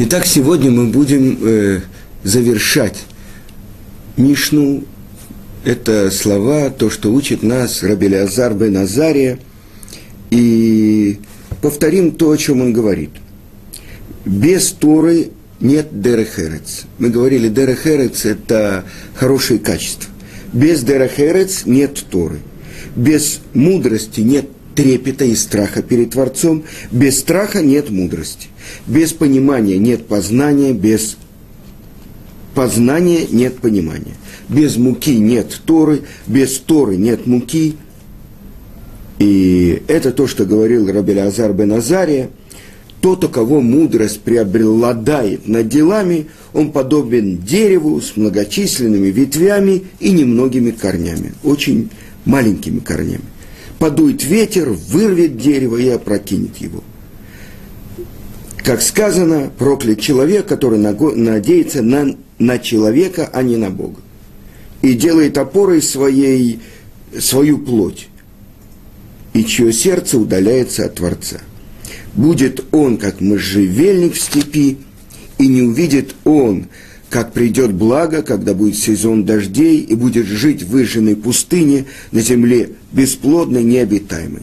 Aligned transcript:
Итак, 0.00 0.26
сегодня 0.26 0.70
мы 0.70 0.86
будем 0.86 1.36
э, 1.42 1.80
завершать 2.22 3.02
Мишну. 4.16 4.84
Это 5.64 6.12
слова, 6.12 6.70
то, 6.70 6.88
что 6.88 7.12
учит 7.12 7.42
нас 7.42 7.82
Рабель 7.82 8.14
Азар 8.14 8.54
бен 8.54 8.76
Азария. 8.76 9.40
И 10.30 11.18
повторим 11.60 12.12
то, 12.12 12.30
о 12.30 12.36
чем 12.36 12.60
он 12.60 12.72
говорит. 12.72 13.10
Без 14.24 14.70
Торы 14.70 15.30
нет 15.58 15.88
Дерехерец. 16.00 16.84
Мы 17.00 17.08
говорили, 17.10 17.48
Дерехерец– 17.48 18.24
это 18.24 18.84
хорошие 19.16 19.58
качества. 19.58 20.12
Без 20.52 20.84
Дерехерец 20.84 21.66
нет 21.66 22.04
Торы. 22.08 22.38
Без 22.94 23.40
мудрости 23.52 24.20
нет 24.20 24.46
трепета 24.78 25.24
и 25.24 25.34
страха 25.34 25.82
перед 25.82 26.10
Творцом. 26.10 26.62
Без 26.92 27.18
страха 27.18 27.62
нет 27.62 27.90
мудрости. 27.90 28.46
Без 28.86 29.12
понимания 29.12 29.76
нет 29.76 30.06
познания, 30.06 30.72
без 30.72 31.16
познания 32.54 33.26
нет 33.28 33.56
понимания. 33.56 34.14
Без 34.48 34.76
муки 34.76 35.18
нет 35.18 35.62
Торы, 35.64 36.02
без 36.28 36.58
Торы 36.60 36.96
нет 36.96 37.26
муки. 37.26 37.74
И 39.18 39.82
это 39.88 40.12
то, 40.12 40.28
что 40.28 40.44
говорил 40.44 40.86
Рабель 40.92 41.22
Азар 41.22 41.52
бен 41.52 41.72
Азария. 41.72 42.30
Тот, 43.00 43.24
у 43.24 43.28
кого 43.28 43.60
мудрость 43.60 44.20
преобладает 44.20 45.48
над 45.48 45.68
делами, 45.68 46.26
он 46.52 46.70
подобен 46.70 47.38
дереву 47.38 48.00
с 48.00 48.16
многочисленными 48.16 49.08
ветвями 49.08 49.82
и 49.98 50.12
немногими 50.12 50.70
корнями, 50.70 51.32
очень 51.42 51.90
маленькими 52.24 52.78
корнями 52.78 53.24
подует 53.78 54.24
ветер, 54.24 54.70
вырвет 54.70 55.36
дерево 55.36 55.76
и 55.76 55.88
опрокинет 55.88 56.56
его. 56.58 56.82
Как 58.58 58.82
сказано, 58.82 59.50
проклят 59.56 60.00
человек, 60.00 60.46
который 60.46 60.78
надеется 60.78 61.82
на, 61.82 62.16
на 62.38 62.58
человека, 62.58 63.30
а 63.32 63.42
не 63.42 63.56
на 63.56 63.70
Бога. 63.70 64.00
И 64.82 64.94
делает 64.94 65.38
опорой 65.38 65.80
своей, 65.80 66.60
свою 67.18 67.58
плоть, 67.58 68.08
и 69.32 69.44
чье 69.44 69.72
сердце 69.72 70.18
удаляется 70.18 70.84
от 70.84 70.96
Творца. 70.96 71.40
Будет 72.14 72.64
он, 72.72 72.98
как 72.98 73.20
можжевельник 73.20 74.14
в 74.14 74.20
степи, 74.20 74.78
и 75.38 75.46
не 75.46 75.62
увидит 75.62 76.14
он, 76.24 76.66
как 77.10 77.32
придет 77.32 77.72
благо, 77.72 78.22
когда 78.22 78.54
будет 78.54 78.76
сезон 78.76 79.24
дождей, 79.24 79.80
и 79.80 79.94
будет 79.94 80.26
жить 80.26 80.62
в 80.62 80.70
выжженной 80.70 81.16
пустыне 81.16 81.86
на 82.12 82.20
земле 82.20 82.70
бесплодной, 82.92 83.62
необитаемой. 83.62 84.42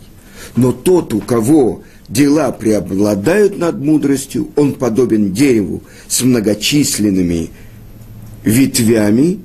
Но 0.55 0.71
тот, 0.71 1.13
у 1.13 1.19
кого 1.19 1.83
дела 2.09 2.51
преобладают 2.51 3.57
над 3.57 3.79
мудростью, 3.79 4.49
он 4.55 4.73
подобен 4.73 5.33
дереву 5.33 5.83
с 6.07 6.21
многочисленными 6.23 7.49
ветвями 8.43 9.39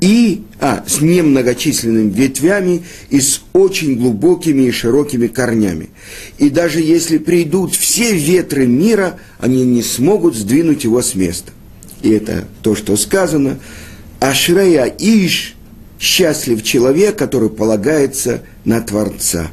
и, 0.00 0.42
а, 0.60 0.84
с 0.86 1.00
немногочисленными 1.00 2.10
ветвями 2.10 2.82
и 3.10 3.20
с 3.20 3.42
очень 3.52 3.96
глубокими 3.96 4.62
и 4.62 4.70
широкими 4.70 5.28
корнями. 5.28 5.90
И 6.38 6.50
даже 6.50 6.80
если 6.80 7.18
придут 7.18 7.74
все 7.74 8.16
ветры 8.16 8.66
мира, 8.66 9.18
они 9.38 9.64
не 9.64 9.82
смогут 9.82 10.36
сдвинуть 10.36 10.84
его 10.84 11.02
с 11.02 11.14
места 11.14 11.52
и 12.02 12.10
это 12.10 12.44
то, 12.62 12.74
что 12.74 12.96
сказано, 12.96 13.58
Ашрея 14.20 14.84
Иш, 14.98 15.54
счастлив 15.98 16.62
человек, 16.62 17.16
который 17.16 17.50
полагается 17.50 18.42
на 18.64 18.80
Творца. 18.80 19.50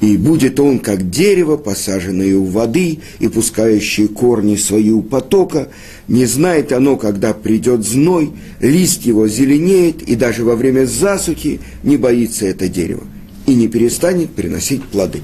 И 0.00 0.16
будет 0.16 0.60
он, 0.60 0.80
как 0.80 1.08
дерево, 1.08 1.56
посаженное 1.56 2.36
у 2.36 2.44
воды 2.44 2.98
и 3.20 3.28
пускающее 3.28 4.08
корни 4.08 4.56
свои 4.56 4.90
у 4.90 5.02
потока, 5.02 5.68
не 6.08 6.26
знает 6.26 6.72
оно, 6.72 6.96
когда 6.96 7.32
придет 7.32 7.84
зной, 7.86 8.32
лист 8.60 9.02
его 9.02 9.28
зеленеет, 9.28 10.02
и 10.02 10.14
даже 10.14 10.44
во 10.44 10.56
время 10.56 10.84
засухи 10.84 11.60
не 11.82 11.96
боится 11.96 12.46
это 12.46 12.68
дерево 12.68 13.04
и 13.46 13.54
не 13.54 13.68
перестанет 13.68 14.30
приносить 14.30 14.82
плоды. 14.84 15.22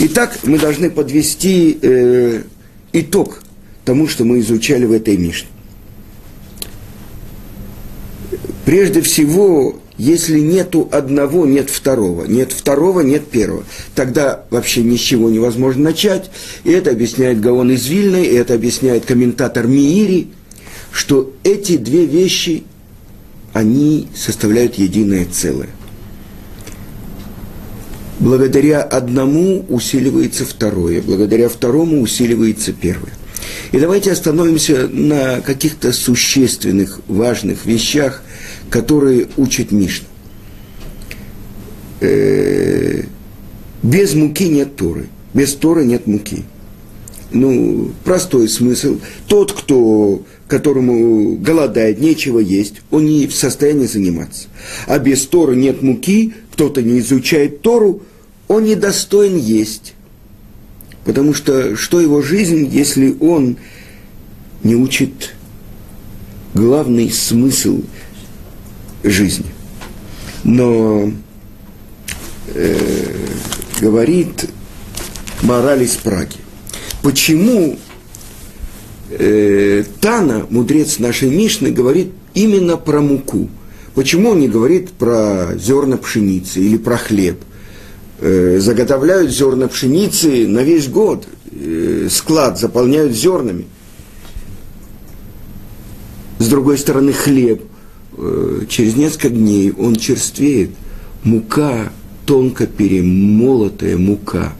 Итак, 0.00 0.38
мы 0.44 0.58
должны 0.58 0.90
подвести 0.90 1.78
э, 1.80 2.42
итог 2.92 3.42
тому, 3.84 4.08
что 4.08 4.24
мы 4.24 4.40
изучали 4.40 4.84
в 4.84 4.92
этой 4.92 5.16
Мишне. 5.16 5.48
Прежде 8.64 9.02
всего, 9.02 9.80
если 9.98 10.38
нету 10.38 10.88
одного, 10.92 11.46
нет 11.46 11.68
второго. 11.68 12.24
Нет 12.24 12.52
второго, 12.52 13.00
нет 13.00 13.28
первого. 13.28 13.64
Тогда 13.94 14.44
вообще 14.50 14.82
ни 14.82 14.96
с 14.96 15.00
чего 15.00 15.30
невозможно 15.30 15.84
начать. 15.84 16.30
И 16.64 16.70
это 16.70 16.90
объясняет 16.90 17.40
Гаон 17.40 17.72
из 17.72 17.86
Вильны, 17.86 18.24
и 18.24 18.34
это 18.34 18.54
объясняет 18.54 19.04
комментатор 19.04 19.66
Миири, 19.66 20.28
что 20.92 21.32
эти 21.42 21.76
две 21.76 22.04
вещи, 22.04 22.64
они 23.52 24.08
составляют 24.14 24.76
единое 24.76 25.26
целое. 25.26 25.68
Благодаря 28.18 28.82
одному 28.82 29.64
усиливается 29.68 30.44
второе, 30.44 31.02
благодаря 31.02 31.48
второму 31.48 32.00
усиливается 32.00 32.72
первое. 32.72 33.12
И 33.72 33.80
давайте 33.80 34.12
остановимся 34.12 34.86
на 34.86 35.40
каких-то 35.40 35.92
существенных, 35.92 37.00
важных 37.08 37.66
вещах, 37.66 38.22
которые 38.72 39.28
учит 39.36 39.70
Мишна. 39.70 40.06
Э, 42.00 43.02
без 43.82 44.14
муки 44.14 44.48
нет 44.48 44.76
Торы, 44.76 45.08
без 45.34 45.54
Торы 45.54 45.84
нет 45.84 46.06
муки. 46.06 46.44
Ну, 47.32 47.92
простой 48.02 48.48
смысл. 48.48 48.98
Тот, 49.26 49.52
кто, 49.52 50.22
которому 50.48 51.36
голодает, 51.36 52.00
нечего 52.00 52.38
есть, 52.38 52.76
он 52.90 53.04
не 53.04 53.26
в 53.26 53.34
состоянии 53.34 53.86
заниматься. 53.86 54.48
А 54.86 54.98
без 54.98 55.26
Торы 55.26 55.54
нет 55.54 55.82
муки, 55.82 56.32
кто-то 56.52 56.80
не 56.80 57.00
изучает 57.00 57.60
Тору, 57.60 58.02
он 58.48 58.64
не 58.64 58.74
достоин 58.74 59.36
есть. 59.36 59.92
Потому 61.04 61.34
что 61.34 61.76
что 61.76 62.00
его 62.00 62.22
жизнь, 62.22 62.68
если 62.72 63.14
он 63.20 63.58
не 64.62 64.76
учит 64.76 65.34
главный 66.54 67.10
смысл 67.10 67.82
жизни. 69.02 69.46
Но 70.44 71.12
э, 72.48 72.78
говорит 73.80 74.46
мораль 75.42 75.82
из 75.84 75.96
Праги. 75.96 76.36
Почему 77.02 77.78
э, 79.10 79.84
Тана, 80.00 80.46
мудрец 80.50 80.98
нашей 80.98 81.30
Мишны, 81.30 81.70
говорит 81.70 82.12
именно 82.34 82.76
про 82.76 83.00
муку? 83.00 83.48
Почему 83.94 84.30
он 84.30 84.40
не 84.40 84.48
говорит 84.48 84.90
про 84.90 85.54
зерна 85.56 85.96
пшеницы 85.96 86.60
или 86.60 86.76
про 86.76 86.96
хлеб– 86.96 87.38
Э, 88.24 88.60
заготовляют 88.60 89.32
зерна 89.32 89.66
пшеницы 89.66 90.46
на 90.46 90.60
весь 90.60 90.86
год, 90.86 91.26
э, 91.50 92.06
склад 92.08 92.56
заполняют 92.56 93.14
зернами. 93.14 93.66
С 96.38 96.46
другой 96.46 96.78
стороны, 96.78 97.12
хлеб. 97.12 97.64
Э, 98.16 98.64
через 98.68 98.96
несколько 98.96 99.30
дней 99.30 99.72
он 99.72 99.96
черствеет. 99.96 100.70
Мука, 101.24 101.92
тонко 102.26 102.66
перемолотая 102.66 103.96
мука, 103.96 104.52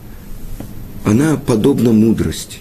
она 1.05 1.37
подобна 1.37 1.93
мудрости. 1.93 2.59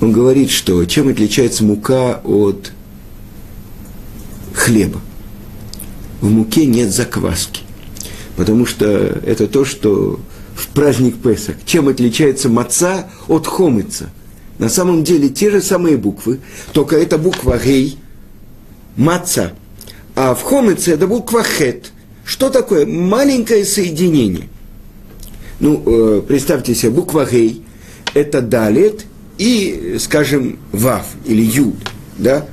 Он 0.00 0.10
говорит, 0.10 0.50
что 0.50 0.84
чем 0.84 1.08
отличается 1.08 1.64
мука 1.64 2.20
от 2.24 2.72
хлеба? 4.52 5.00
В 6.20 6.30
муке 6.30 6.66
нет 6.66 6.92
закваски 6.92 7.62
потому 8.36 8.66
что 8.66 8.86
это 8.86 9.46
то, 9.46 9.64
что 9.64 10.20
в 10.54 10.68
праздник 10.68 11.16
Песах. 11.16 11.56
Чем 11.64 11.88
отличается 11.88 12.48
маца 12.48 13.10
от 13.28 13.46
хомыца? 13.46 14.10
На 14.58 14.68
самом 14.68 15.02
деле 15.02 15.28
те 15.28 15.50
же 15.50 15.60
самые 15.60 15.96
буквы, 15.96 16.40
только 16.72 16.96
это 16.96 17.18
буква 17.18 17.58
гей, 17.58 17.98
маца, 18.96 19.52
а 20.14 20.34
в 20.34 20.42
хомыце 20.42 20.92
это 20.92 21.06
буква 21.06 21.42
хет. 21.42 21.92
Что 22.24 22.50
такое? 22.50 22.86
Маленькое 22.86 23.64
соединение. 23.64 24.48
Ну, 25.60 25.82
э, 25.84 26.22
представьте 26.26 26.74
себе, 26.74 26.90
буква 26.90 27.24
гей– 27.24 27.62
это 28.14 28.42
далет 28.42 29.06
и, 29.38 29.96
скажем, 29.98 30.58
вав 30.72 31.06
или 31.24 31.42
юд, 31.42 31.76
да? 32.18 32.46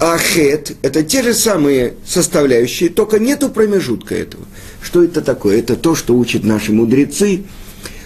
А 0.00 0.16
хет– 0.18 0.76
это 0.82 1.02
те 1.02 1.22
же 1.22 1.34
самые 1.34 1.94
составляющие, 2.04 2.88
только 2.88 3.18
нету 3.18 3.48
промежутка 3.48 4.14
этого. 4.14 4.44
Что 4.80 5.02
это 5.02 5.22
такое? 5.22 5.58
Это 5.58 5.76
то, 5.76 5.94
что 5.94 6.16
учат 6.16 6.44
наши 6.44 6.72
мудрецы, 6.72 7.44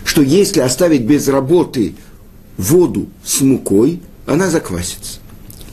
что 0.04 0.22
если 0.22 0.60
оставить 0.60 1.02
без 1.02 1.28
работы 1.28 1.94
воду 2.56 3.08
с 3.24 3.40
мукой, 3.42 4.00
она 4.26 4.48
заквасится. 4.48 5.18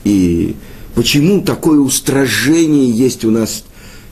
И 0.04 0.56
почему 0.94 1.42
такое 1.42 1.78
устражение 1.78 2.90
есть 2.90 3.24
у 3.24 3.30
нас 3.30 3.64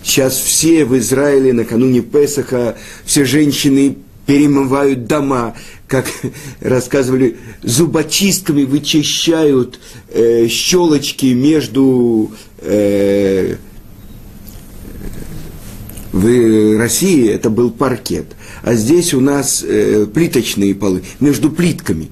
сейчас 0.03 0.37
все 0.37 0.85
в 0.85 0.97
Израиле 0.99 1.53
накануне 1.53 2.01
Песаха, 2.01 2.77
все 3.05 3.25
женщины 3.25 3.97
перемывают 4.27 5.07
дома, 5.07 5.55
как 5.89 6.07
рассказывали, 6.61 7.37
зубочистками 7.63 8.65
вычищают 8.65 9.81
э, 10.11 10.49
щелочки 10.49 11.27
между 11.27 12.33
э, 12.61 13.57
в 16.13 16.79
России 16.79 17.29
это 17.29 17.51
был 17.51 17.71
паркет, 17.71 18.27
а 18.63 18.75
здесь 18.75 19.13
у 19.13 19.21
нас 19.21 19.63
э, 19.63 20.07
плиточные 20.07 20.75
полы 20.75 21.03
между 21.21 21.51
плитками. 21.51 22.09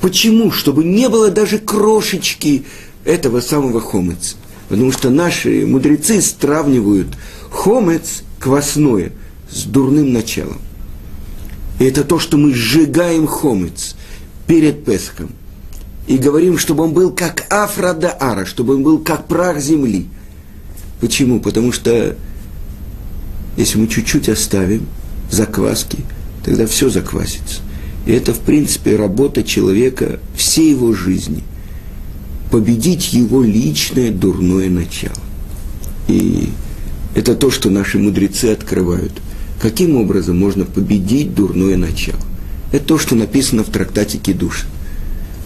Почему? 0.00 0.50
Чтобы 0.50 0.84
не 0.84 1.08
было 1.08 1.30
даже 1.30 1.58
крошечки 1.58 2.64
этого 3.04 3.40
самого 3.40 3.80
хомеца. 3.80 4.36
Потому 4.68 4.92
что 4.92 5.10
наши 5.10 5.66
мудрецы 5.66 6.20
сравнивают 6.20 7.08
хомец 7.50 8.22
квасное 8.38 9.12
с 9.50 9.64
дурным 9.64 10.12
началом. 10.12 10.58
И 11.78 11.84
это 11.84 12.04
то, 12.04 12.18
что 12.18 12.36
мы 12.36 12.54
сжигаем 12.54 13.26
хомец 13.26 13.94
перед 14.46 14.84
Песхом. 14.84 15.30
И 16.06 16.18
говорим, 16.18 16.58
чтобы 16.58 16.84
он 16.84 16.92
был 16.92 17.10
как 17.10 17.46
Афрадаара, 17.50 18.44
чтобы 18.44 18.74
он 18.74 18.82
был 18.82 18.98
как 18.98 19.26
прах 19.26 19.58
земли. 19.60 20.06
Почему? 21.00 21.40
Потому 21.40 21.72
что 21.72 22.16
если 23.56 23.78
мы 23.78 23.88
чуть-чуть 23.88 24.28
оставим 24.28 24.86
закваски, 25.30 25.98
тогда 26.44 26.66
все 26.66 26.90
заквасится. 26.90 27.62
И 28.06 28.12
это, 28.12 28.34
в 28.34 28.40
принципе, 28.40 28.96
работа 28.96 29.42
человека 29.42 30.20
всей 30.36 30.70
его 30.70 30.92
жизни. 30.92 31.42
Победить 32.54 33.12
его 33.12 33.42
личное 33.42 34.12
дурное 34.12 34.70
начало. 34.70 35.18
И 36.06 36.50
это 37.16 37.34
то, 37.34 37.50
что 37.50 37.68
наши 37.68 37.98
мудрецы 37.98 38.44
открывают. 38.52 39.10
Каким 39.60 39.96
образом 39.96 40.38
можно 40.38 40.64
победить 40.64 41.34
дурное 41.34 41.76
начало? 41.76 42.20
Это 42.70 42.84
то, 42.84 42.96
что 42.96 43.16
написано 43.16 43.64
в 43.64 43.70
трактате 43.70 44.18
Кедуша. 44.18 44.66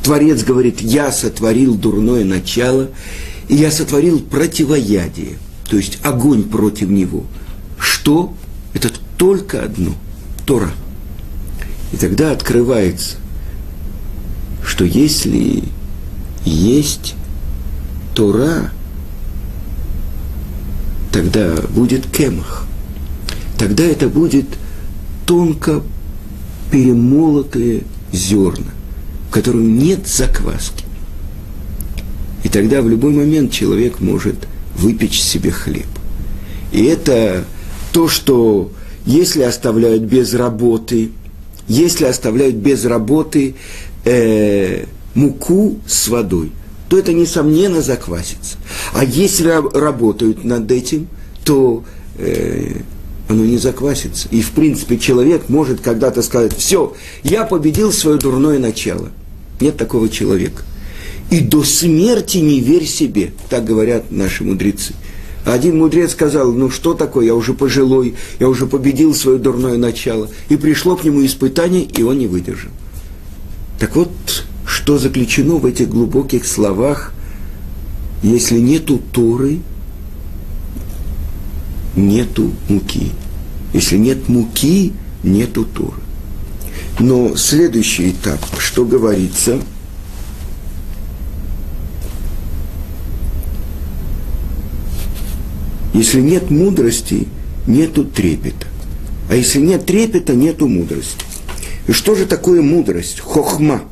Творец 0.02 0.44
говорит, 0.44 0.82
я 0.82 1.10
сотворил 1.10 1.76
дурное 1.76 2.26
начало, 2.26 2.90
и 3.49 3.55
я 3.55 3.70
сотворил 3.70 4.20
противоядие, 4.20 5.38
то 5.66 5.78
есть 5.78 6.00
огонь 6.02 6.43
против 6.43 6.90
него. 6.90 7.25
Что? 7.78 8.34
Это 8.75 8.90
только 9.16 9.64
одно– 9.64 9.94
Тора. 10.46 10.72
И 11.90 11.96
тогда 11.96 12.32
открывается, 12.32 13.16
что 14.62 14.84
если 14.84 15.62
есть 16.44 17.14
Тора, 18.14 18.70
тогда 21.12 21.55
будет 21.70 22.06
кемах. 22.06 22.67
Тогда 23.58 23.85
это 23.85 24.08
будет 24.08 24.46
тонко 25.26 25.82
перемолотые 26.70 27.82
зерна, 28.12 28.73
в 29.29 29.32
котором 29.32 29.79
нет 29.79 30.06
закваски. 30.06 30.85
И 32.44 32.49
тогда 32.49 32.82
в 32.82 32.88
любой 32.88 33.12
момент 33.12 33.52
человек 33.52 34.00
может 34.00 34.46
выпечь 34.76 35.20
себе 35.20 35.50
хлеб. 35.50 35.87
И 36.73 36.84
это 36.84 37.44
то, 37.93 38.08
что 38.08 38.70
если 39.05 39.43
оставляют 39.43 40.02
без 40.02 40.34
работы, 40.34 41.11
если 41.67 42.05
оставляют 42.05 42.56
без 42.56 42.84
работы 42.84 43.56
э, 44.05 44.84
муку 45.19 45.79
с 45.87 46.09
водой, 46.09 46.53
то 46.88 46.99
это, 46.99 47.12
несомненно, 47.12 47.82
заквасится. 47.82 48.56
А 48.94 49.05
если 49.05 49.49
работают 49.76 50.44
над 50.44 50.70
этим, 50.70 51.09
то 51.44 51.85
э, 52.17 52.81
оно 53.29 53.44
не 53.44 53.59
заквасится. 53.59 54.29
И, 54.31 54.41
в 54.41 54.53
принципе, 54.53 54.97
человек 54.97 55.49
может 55.49 55.81
когда-то 55.81 56.23
сказать, 56.23 56.56
все, 56.56 56.94
я 57.25 57.44
победил 57.44 57.93
свое 57.93 58.19
дурное 58.19 58.59
начало. 58.59 59.11
Нет 59.61 59.76
такого 59.76 60.09
человека. 60.09 60.62
И 61.31 61.41
до 61.41 61.62
смерти 61.62 62.38
не 62.38 62.61
верь 62.61 62.87
себе, 62.87 63.32
так 63.50 63.65
говорят 63.65 64.11
наши 64.11 64.44
мудрецы. 64.44 64.94
Один 65.44 65.79
мудрец 65.79 66.12
сказал, 66.12 66.53
ну 66.53 66.70
что 66.70 66.94
такое, 66.94 67.26
я 67.26 67.35
уже 67.35 67.55
пожилой, 67.55 68.15
я 68.38 68.49
уже 68.49 68.67
победил 68.67 69.15
свое 69.15 69.38
дурное 69.38 69.76
начало. 69.76 70.31
И 70.49 70.56
пришло 70.56 70.97
к 70.97 71.05
нему 71.05 71.25
испытание, 71.25 71.82
и 71.82 72.03
он 72.03 72.19
не 72.19 72.26
выдержал. 72.26 72.70
Так 73.79 73.94
вот, 73.94 74.11
что 74.88 74.96
заключено 74.96 75.56
в 75.56 75.67
этих 75.67 75.90
глубоких 75.90 76.46
словах, 76.46 77.12
если 78.23 78.58
нету 78.58 78.99
Торы, 79.12 79.58
нету 81.94 82.52
муки. 82.70 83.12
Если 83.75 83.99
нет 83.99 84.31
муки, 84.31 84.94
нету 85.23 85.67
Торы. 85.67 86.00
Но 87.00 87.37
следующий 87.37 88.12
этап, 88.12 88.40
что 88.58 88.87
говорится– 88.87 89.61
Если 95.93 96.23
нет 96.23 96.49
мудрости, 96.50 97.29
нету 97.67 98.05
трепета. 98.05 98.67
А 99.29 99.34
если 99.34 99.61
нет 99.61 99.84
трепета, 99.84 100.34
нету 100.34 100.67
мудрости. 100.67 101.26
И 101.88 101.93
что 101.93 102.14
же 102.14 102.25
такое 102.25 102.62
мудрость? 102.62 103.20
Хохма. 103.20 103.82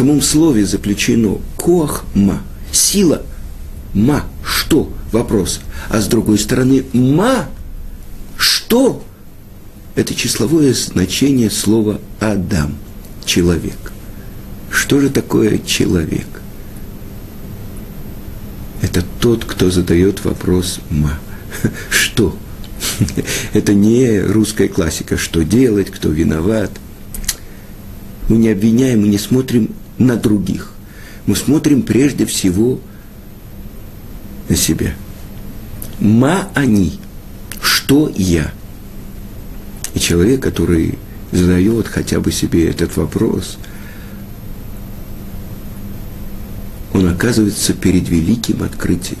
Самом 0.00 0.22
слове 0.22 0.64
заключено 0.64 1.36
кохма. 1.58 2.40
Сила. 2.72 3.20
Ма. 3.92 4.24
Что? 4.42 4.90
Вопрос. 5.12 5.60
А 5.90 6.00
с 6.00 6.06
другой 6.06 6.38
стороны, 6.38 6.86
ма. 6.94 7.48
Что? 8.38 9.04
Это 9.96 10.14
числовое 10.14 10.72
значение 10.72 11.50
слова 11.50 12.00
Адам. 12.18 12.76
Человек. 13.26 13.92
Что 14.70 15.00
же 15.00 15.10
такое 15.10 15.58
человек? 15.58 16.28
это 18.80 19.04
тот, 19.20 19.44
кто 19.44 19.70
задает 19.70 20.24
вопрос 20.24 20.80
«ма». 20.88 21.18
Что? 21.90 22.34
Это 23.52 23.74
не 23.74 24.18
русская 24.20 24.68
классика, 24.68 25.18
что 25.18 25.44
делать, 25.44 25.90
кто 25.90 26.08
виноват. 26.08 26.70
Мы 28.30 28.38
не 28.38 28.48
обвиняем, 28.48 29.02
мы 29.02 29.08
не 29.08 29.18
смотрим 29.18 29.74
на 30.00 30.16
других. 30.16 30.72
Мы 31.26 31.36
смотрим 31.36 31.82
прежде 31.82 32.26
всего 32.26 32.80
на 34.48 34.56
себя. 34.56 34.94
Ма 36.00 36.48
они. 36.54 36.98
Что 37.62 38.12
я? 38.16 38.50
И 39.94 40.00
человек, 40.00 40.42
который 40.42 40.98
задает 41.30 41.86
хотя 41.86 42.18
бы 42.18 42.32
себе 42.32 42.68
этот 42.68 42.96
вопрос– 42.96 43.56
он 46.92 47.08
оказывается 47.08 47.72
перед 47.72 48.08
великим 48.08 48.62
открытием. 48.62 49.20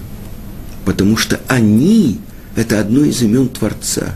Потому 0.84 1.16
что 1.16 1.40
они– 1.48 2.20
это 2.56 2.80
одно 2.80 3.04
из 3.04 3.22
имен 3.22 3.48
Творца. 3.48 4.14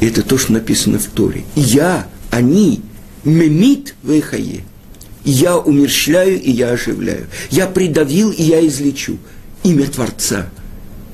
И 0.00 0.06
это 0.06 0.22
то, 0.22 0.38
что 0.38 0.52
написано 0.52 0.98
в 0.98 1.06
Торе. 1.06 1.44
Я, 1.56 2.06
они, 2.30 2.82
мемит 3.24 3.94
вейхае. 4.02 4.64
Я 5.24 5.58
умерщвляю 5.58 6.40
и 6.40 6.50
я 6.50 6.70
оживляю. 6.70 7.26
Я 7.50 7.66
придавил 7.66 8.30
и 8.30 8.42
я 8.42 8.66
излечу. 8.66 9.18
Имя 9.62 9.86
Творца. 9.86 10.48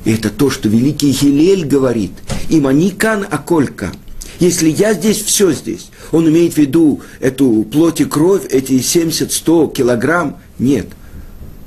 И 0.04 0.12
это 0.12 0.30
то, 0.30 0.50
что 0.50 0.68
великий 0.68 1.12
Хилель 1.12 1.64
говорит. 1.64 2.12
Иманикан 2.48 3.26
аколька. 3.28 3.92
Если 4.38 4.68
я 4.68 4.94
здесь, 4.94 5.22
все 5.22 5.52
здесь. 5.52 5.90
Он 6.12 6.28
имеет 6.28 6.54
в 6.54 6.58
виду 6.58 7.00
эту 7.20 7.64
плоть 7.64 8.00
и 8.00 8.04
кровь, 8.04 8.44
эти 8.50 8.72
70-100 8.72 9.72
килограмм. 9.72 10.38
Нет. 10.58 10.86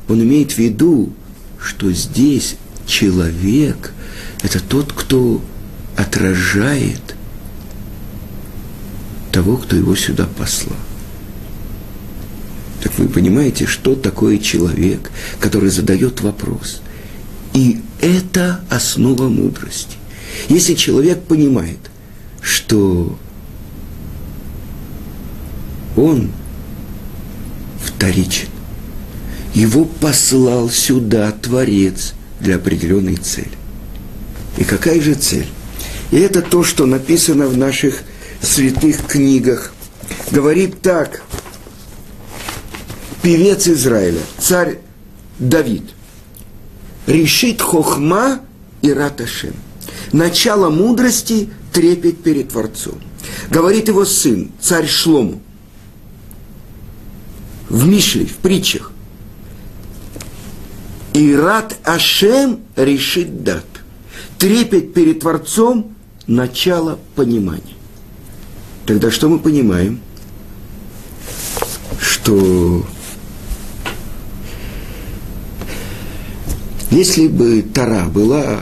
Он 0.07 0.21
имеет 0.21 0.53
в 0.53 0.57
виду, 0.57 1.11
что 1.59 1.91
здесь 1.91 2.55
человек– 2.85 3.93
это 4.41 4.61
тот, 4.63 4.93
кто 4.93 5.41
отражает 5.97 7.15
того, 9.31 9.57
кто 9.57 9.75
его 9.75 9.95
сюда 9.95 10.27
послал. 10.37 10.77
Так 12.81 12.97
вы 12.97 13.07
понимаете, 13.07 13.65
что 13.65 13.95
такое 13.95 14.37
человек, 14.37 15.11
который 15.39 15.69
задает 15.69 16.21
вопрос. 16.21 16.81
И 17.53 17.81
это 17.99 18.61
основа 18.69 19.27
мудрости. 19.27 19.97
Если 20.47 20.75
человек 20.75 21.21
понимает, 21.23 21.79
что 22.41 23.17
он 25.95 26.31
вторичен. 27.83 28.47
Его 29.53 29.85
послал 29.85 30.69
сюда 30.69 31.31
Творец 31.31 32.13
для 32.39 32.55
определенной 32.55 33.15
цели. 33.17 33.51
И 34.57 34.63
какая 34.63 35.01
же 35.01 35.15
цель? 35.15 35.47
И 36.11 36.17
это 36.17 36.41
то, 36.41 36.63
что 36.63 36.85
написано 36.85 37.47
в 37.47 37.57
наших 37.57 38.03
святых 38.41 39.05
книгах. 39.07 39.73
Говорит 40.31 40.81
так, 40.81 41.23
певец 43.21 43.67
Израиля, 43.67 44.21
царь 44.37 44.79
Давид, 45.37 45.83
решит 47.07 47.61
хохма 47.61 48.41
и 48.81 48.91
раташем. 48.91 49.53
Начало 50.11 50.69
мудрости 50.69 51.49
трепет 51.73 52.23
перед 52.23 52.49
Творцом. 52.49 52.99
Говорит 53.49 53.87
его 53.87 54.05
сын, 54.05 54.51
царь 54.59 54.87
Шлому, 54.87 55.41
в 57.69 57.87
Мишле, 57.87 58.25
в 58.25 58.37
притчах. 58.37 58.91
Ират 61.13 61.77
Ашем 61.83 62.61
решит 62.75 63.43
дат. 63.43 63.65
Трепет 64.37 64.93
перед 64.93 65.19
Творцом– 65.19 65.95
начало 66.29 66.99
понимания. 67.15 67.75
Тогда 68.89 69.11
что 69.11 69.29
мы 69.29 69.37
понимаем? 69.37 69.99
Что 71.99 72.83
если 76.89 77.27
бы 77.27 77.61
Тара 77.61 78.05
была 78.05 78.61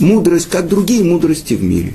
мудрость, 0.00 0.48
как 0.48 0.66
другие 0.66 1.04
мудрости 1.04 1.54
в 1.54 1.62
мире, 1.62 1.94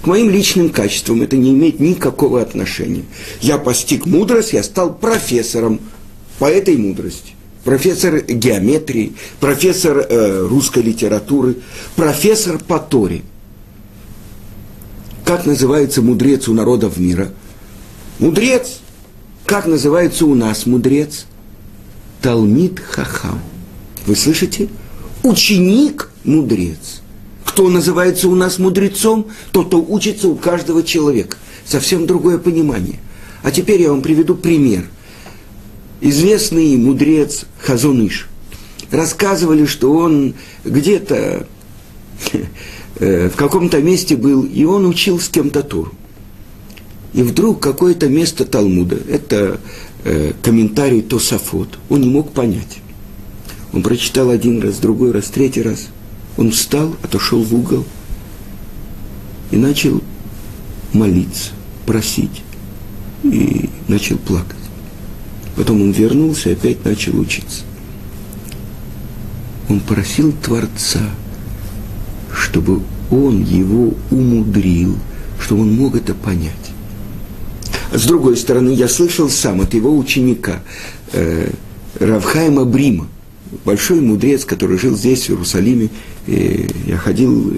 к 0.00 0.06
моим 0.06 0.30
личным 0.30 0.70
качествам 0.70 1.22
это 1.22 1.36
не 1.36 1.50
имеет 1.50 1.80
никакого 1.80 2.40
отношения. 2.40 3.02
Я 3.40 3.58
постиг 3.58 4.06
мудрость, 4.06 4.52
я 4.52 4.62
стал 4.62 4.94
профессором 4.94 5.80
по 6.38 6.44
этой 6.44 6.76
мудрости. 6.76 7.32
Профессор 7.64 8.20
геометрии, 8.20 9.14
профессор 9.40 10.06
э, 10.08 10.46
русской 10.46 10.84
литературы, 10.84 11.56
профессор 11.96 12.60
по 12.60 12.78
Торе. 12.78 13.22
Как 15.28 15.44
называется 15.44 16.00
мудрец 16.00 16.48
у 16.48 16.54
народов 16.54 16.96
мира? 16.96 17.28
Мудрец. 18.18 18.78
Как 19.44 19.66
называется 19.66 20.24
у 20.24 20.34
нас 20.34 20.64
мудрец? 20.64 21.26
Талмит 22.22 22.80
Хахам. 22.80 23.38
Вы 24.06 24.16
слышите? 24.16 24.70
Ученик 25.22 26.08
мудрец. 26.24 27.02
Кто 27.44 27.68
называется 27.68 28.26
у 28.28 28.34
нас 28.34 28.58
мудрецом? 28.58 29.26
Тот, 29.52 29.66
кто 29.66 29.82
учится 29.82 30.28
у 30.28 30.34
каждого 30.34 30.82
человека. 30.82 31.36
Совсем 31.66 32.06
другое 32.06 32.38
понимание. 32.38 32.98
А 33.42 33.50
теперь 33.50 33.82
я 33.82 33.90
вам 33.90 34.00
приведу 34.00 34.34
пример– 34.34 34.88
известный 36.00 36.74
мудрец 36.78 37.44
Хазуныш. 37.58 38.28
Рассказывали, 38.90 39.66
что 39.66 39.92
он 39.92 40.36
где-то 40.64 41.46
в 42.98 43.36
каком-то 43.36 43.80
месте 43.80 44.16
был, 44.16 44.42
и 44.44 44.64
он 44.64 44.86
учил 44.86 45.20
с 45.20 45.28
кем-то 45.28 45.62
Туру. 45.62 45.92
И 47.12 47.22
вдруг 47.22 47.60
какое-то 47.60 48.08
место 48.08 48.44
Талмуда, 48.44 48.96
это 49.08 49.60
э, 50.04 50.32
комментарий 50.42 51.02
Тосафот, 51.02 51.78
он 51.88 52.02
не 52.02 52.08
мог 52.08 52.32
понять. 52.32 52.78
Он 53.72 53.82
прочитал 53.82 54.30
один 54.30 54.60
раз, 54.60 54.78
другой 54.78 55.12
раз, 55.12 55.26
третий 55.26 55.62
раз. 55.62 55.88
Он 56.36 56.50
встал, 56.50 56.96
отошел 57.02 57.42
в 57.42 57.54
угол 57.54 57.84
и 59.50 59.56
начал 59.56 60.00
молиться, 60.92 61.50
просить. 61.86 62.42
И 63.24 63.68
начал 63.88 64.16
плакать. 64.16 64.56
Потом 65.56 65.82
он 65.82 65.90
вернулся 65.90 66.50
и 66.50 66.52
опять 66.52 66.84
начал 66.84 67.18
учиться. 67.18 67.64
Он 69.68 69.80
просил 69.80 70.32
Творца, 70.32 71.10
чтобы 72.32 72.82
он 73.10 73.42
его 73.42 73.94
умудрил, 74.10 74.96
чтобы 75.40 75.62
он 75.62 75.74
мог 75.74 75.96
это 75.96 76.14
понять. 76.14 76.52
С 77.92 78.04
другой 78.04 78.36
стороны, 78.36 78.70
я 78.70 78.88
слышал 78.88 79.28
сам 79.30 79.60
от 79.62 79.74
его 79.74 79.96
ученика, 79.96 80.62
э, 81.12 81.50
Равхайма 81.98 82.64
Брима, 82.64 83.08
большой 83.64 84.00
мудрец, 84.00 84.44
который 84.44 84.78
жил 84.78 84.94
здесь, 84.96 85.24
в 85.24 85.30
Иерусалиме. 85.30 85.88
И 86.26 86.68
я 86.86 86.98
ходил 86.98 87.54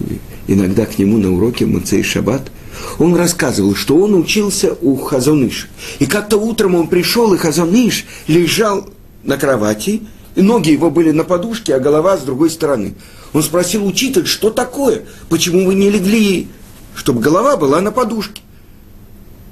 иногда 0.46 0.86
к 0.86 0.98
нему 0.98 1.18
на 1.18 1.32
уроки 1.32 1.64
Мацей 1.64 2.02
Шаббат– 2.02 2.50
он 2.98 3.14
рассказывал, 3.14 3.74
что 3.74 3.96
он 3.96 4.14
учился 4.14 4.76
у 4.80 4.96
Хазоныша. 4.96 5.68
И 5.98 6.06
как-то 6.06 6.36
утром 6.36 6.74
он 6.74 6.88
пришел, 6.88 7.32
и 7.34 7.38
Хазоныш 7.38 8.06
лежал 8.26 8.88
на 9.24 9.36
кровати, 9.36 10.02
и 10.34 10.42
ноги 10.42 10.70
его 10.70 10.90
были 10.90 11.10
на 11.10 11.24
подушке, 11.24 11.74
а 11.74 11.80
голова 11.80 12.16
с 12.16 12.22
другой 12.22 12.50
стороны. 12.50 12.94
Он 13.32 13.42
спросил 13.42 13.86
учитель, 13.86 14.26
что 14.26 14.50
такое? 14.50 15.02
Почему 15.28 15.66
вы 15.66 15.74
не 15.74 15.88
легли, 15.90 16.48
чтобы 16.94 17.20
голова 17.20 17.56
была 17.56 17.80
на 17.80 17.92
подушке? 17.92 18.42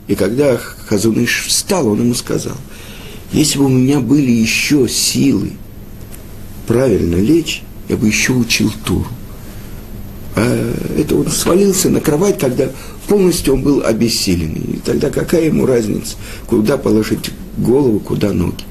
И 0.09 0.15
когда 0.15 0.57
Хазуныш 0.57 1.45
встал, 1.47 1.89
он 1.89 2.01
ему 2.01 2.15
сказал, 2.15 2.57
если 3.33 3.59
бы 3.59 3.67
у 3.67 3.69
меня 3.69 4.01
были 4.01 4.31
еще 4.31 4.89
силы 4.89 5.53
правильно 6.67 7.17
лечь, 7.17 7.63
я 7.89 7.97
бы 7.97 8.07
еще 8.07 8.33
учил 8.33 8.73
Туру. 8.85 9.07
А 10.35 10.75
это 10.97 11.17
он 11.17 11.29
свалился 11.29 11.91
на 11.91 12.01
кровать, 12.01 12.39
когда 12.39 12.71
полностью 13.07 13.55
он 13.55 13.63
был 13.63 13.85
обессиленный. 13.85 14.77
И 14.77 14.79
тогда 14.79 15.11
какая 15.11 15.47
ему 15.47 15.67
разница, 15.67 16.17
куда 16.47 16.79
положить 16.79 17.31
голову, 17.57 18.01
куда 18.01 18.33
ноги? 18.33 18.65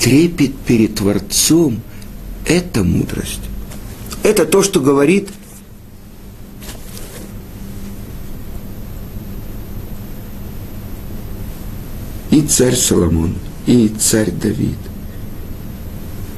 Трепет 0.00 0.56
перед 0.66 0.94
Творцом– 0.94 1.80
это 2.46 2.82
мудрость. 2.82 3.40
Это 4.22 4.44
то, 4.44 4.62
что 4.62 4.80
говорит 4.80 5.28
и 12.30 12.42
царь 12.42 12.74
Соломон, 12.74 13.34
и 13.66 13.88
царь 13.88 14.30
Давид 14.30 14.76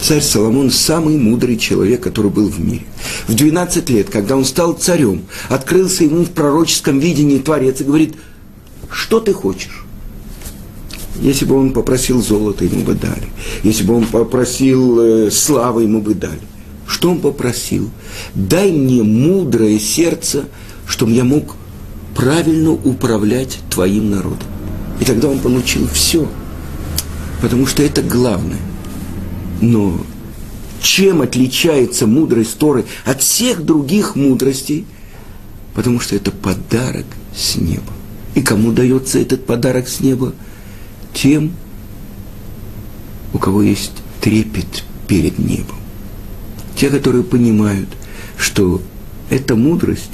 царь 0.02 0.20
Соломон 0.20 0.70
самый 0.70 1.16
мудрый 1.16 1.56
человек, 1.56 2.02
который 2.02 2.30
был 2.30 2.48
в 2.48 2.58
мире. 2.58 2.84
В 3.28 3.34
12 3.34 3.88
лет, 3.90 4.10
когда 4.10 4.36
он 4.36 4.44
стал 4.44 4.74
царем, 4.74 5.22
открылся 5.48 6.04
ему 6.04 6.24
в 6.24 6.30
пророческом 6.30 6.98
видении 6.98 7.38
Творец 7.38 7.80
и 7.80 7.84
говорит, 7.84 8.14
что 8.90 9.20
ты 9.20 9.32
хочешь? 9.32 9.84
Если 11.20 11.44
бы 11.44 11.56
он 11.56 11.72
попросил 11.72 12.20
золото, 12.20 12.64
ему 12.64 12.82
бы 12.82 12.94
дали. 12.94 13.28
Если 13.62 13.84
бы 13.84 13.94
он 13.94 14.06
попросил 14.06 15.00
э, 15.00 15.30
славы, 15.30 15.84
ему 15.84 16.00
бы 16.00 16.14
дали. 16.14 16.40
Что 17.02 17.10
он 17.10 17.18
попросил? 17.18 17.90
Дай 18.36 18.70
мне 18.70 19.02
мудрое 19.02 19.80
сердце, 19.80 20.44
чтобы 20.86 21.10
я 21.10 21.24
мог 21.24 21.56
правильно 22.14 22.70
управлять 22.70 23.58
твоим 23.70 24.12
народом. 24.12 24.46
И 25.00 25.04
тогда 25.04 25.26
он 25.26 25.40
получил 25.40 25.88
все. 25.88 26.28
Потому 27.40 27.66
что 27.66 27.82
это 27.82 28.02
главное. 28.02 28.60
Но 29.60 30.00
чем 30.80 31.22
отличается 31.22 32.06
мудрость 32.06 32.56
Торы 32.58 32.84
от 33.04 33.20
всех 33.20 33.64
других 33.64 34.14
мудростей? 34.14 34.86
Потому 35.74 35.98
что 35.98 36.14
это 36.14 36.30
подарок 36.30 37.06
с 37.34 37.56
неба. 37.56 37.92
И 38.36 38.42
кому 38.42 38.70
дается 38.70 39.18
этот 39.18 39.44
подарок 39.44 39.88
с 39.88 39.98
неба? 39.98 40.34
Тем, 41.12 41.50
у 43.32 43.38
кого 43.38 43.60
есть 43.60 43.90
трепет 44.20 44.84
перед 45.08 45.40
небом. 45.40 45.81
Те, 46.76 46.90
которые 46.90 47.24
понимают, 47.24 47.88
что 48.36 48.82
эта 49.30 49.54
мудрость 49.56 50.10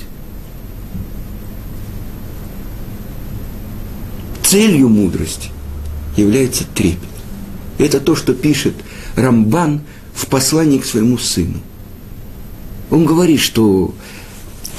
целью 4.48 4.88
мудрости 4.88 5.50
является 6.16 6.64
трепет. 6.64 7.08
Это 7.76 8.00
то, 8.00 8.16
что 8.16 8.32
пишет 8.32 8.74
Рамбан 9.14 9.82
в 10.14 10.26
послании 10.26 10.78
к 10.78 10.86
своему 10.86 11.18
сыну. 11.18 11.60
Он 12.90 13.04
говорит, 13.04 13.40
что 13.40 13.94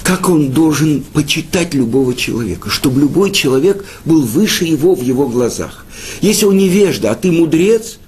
как 0.04 0.28
он 0.28 0.50
должен 0.50 1.04
почитать 1.14 1.76
любого 1.76 2.16
человека, 2.16 2.72
чтобы 2.72 3.02
любой 3.02 3.30
человек 3.30 3.86
был 4.06 4.24
выше 4.24 4.66
его 4.66 4.96
в 4.96 5.04
его 5.04 5.28
глазах. 5.28 5.86
Если 6.22 6.46
он 6.46 6.58
невежда, 6.58 7.12
а 7.12 7.16
ты 7.16 7.32
мудрец, 7.32 8.00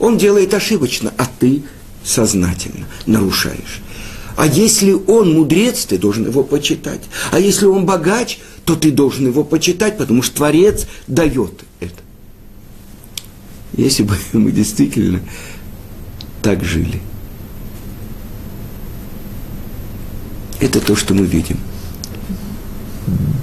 он 0.00 0.18
делает 0.18 0.54
ошибочно, 0.54 1.12
а 1.16 1.26
ты 1.38 1.62
сознательно 2.06 2.86
нарушаешь. 3.06 3.82
А 4.36 4.46
если 4.46 4.92
он 4.92 5.34
мудрец, 5.34 5.86
ты 5.86 5.98
должен 5.98 6.26
его 6.26 6.42
почитать. 6.42 7.00
А 7.32 7.40
если 7.40 7.66
он 7.66 7.86
богач, 7.86 8.38
то 8.64 8.76
ты 8.76 8.90
должен 8.90 9.26
его 9.26 9.44
почитать, 9.44 9.98
потому 9.98 10.22
что 10.22 10.36
Творец 10.36 10.86
дает 11.06 11.64
это. 11.80 11.94
Если 13.76 14.02
бы 14.02 14.16
мы 14.32 14.52
действительно 14.52 15.20
так 16.42 16.62
жили. 16.64 17.00
Это 20.60 20.80
то, 20.80 20.96
что 20.96 21.14
мы 21.14 21.26
видим. 21.26 21.58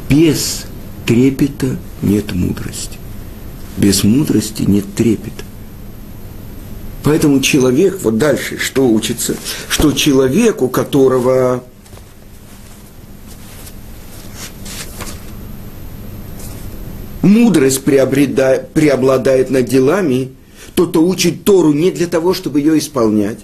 Без 0.09 0.65
трепета 1.05 1.77
нет 2.01 2.33
мудрости. 2.33 2.97
Без 3.77 4.03
мудрости 4.03 4.63
нет 4.63 4.85
трепета. 4.95 5.42
Поэтому 7.03 7.41
человек, 7.41 7.99
вот 8.01 8.17
дальше, 8.17 8.57
что 8.57 8.87
учится, 8.87 9.35
что 9.69 9.91
человек, 9.91 10.61
у 10.61 10.69
которого 10.69 11.63
мудрость 17.21 17.83
преобладает 17.83 19.49
над 19.49 19.65
делами– 19.65 20.31
тот, 20.75 20.89
кто 20.89 21.03
учит 21.03 21.43
Тору 21.43 21.73
не 21.73 21.91
для 21.91 22.07
того, 22.07 22.33
чтобы 22.33 22.59
ее 22.59 22.77
исполнять. 22.77 23.39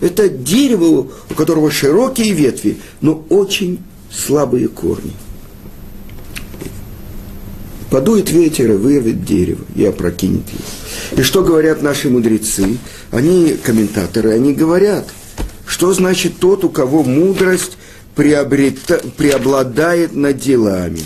Это 0.00 0.28
дерево, 0.28 1.08
у 1.30 1.34
которого 1.34 1.70
широкие 1.70 2.32
ветви, 2.32 2.78
но 3.00 3.24
очень 3.28 3.80
слабые 4.10 4.68
корни. 4.68 5.12
Подует 7.90 8.30
ветер 8.30 8.70
и 8.70 8.76
вырвет 8.76 9.24
дерево 9.24 9.64
и 9.74 9.84
опрокинет 9.84 10.48
его. 10.48 11.20
И 11.20 11.22
что 11.24 11.42
говорят 11.42 11.82
наши 11.82 12.08
мудрецы? 12.08 12.78
Они, 13.10 13.56
комментаторы, 13.64 14.30
они 14.30 14.54
говорят, 14.54 15.08
что 15.66 15.92
значит 15.92 16.38
тот, 16.38 16.62
у 16.64 16.70
кого 16.70 17.02
мудрость 17.02 17.76
приобрета, 18.14 19.02
преобладает 19.16 20.14
над 20.14 20.38
делами. 20.38 21.00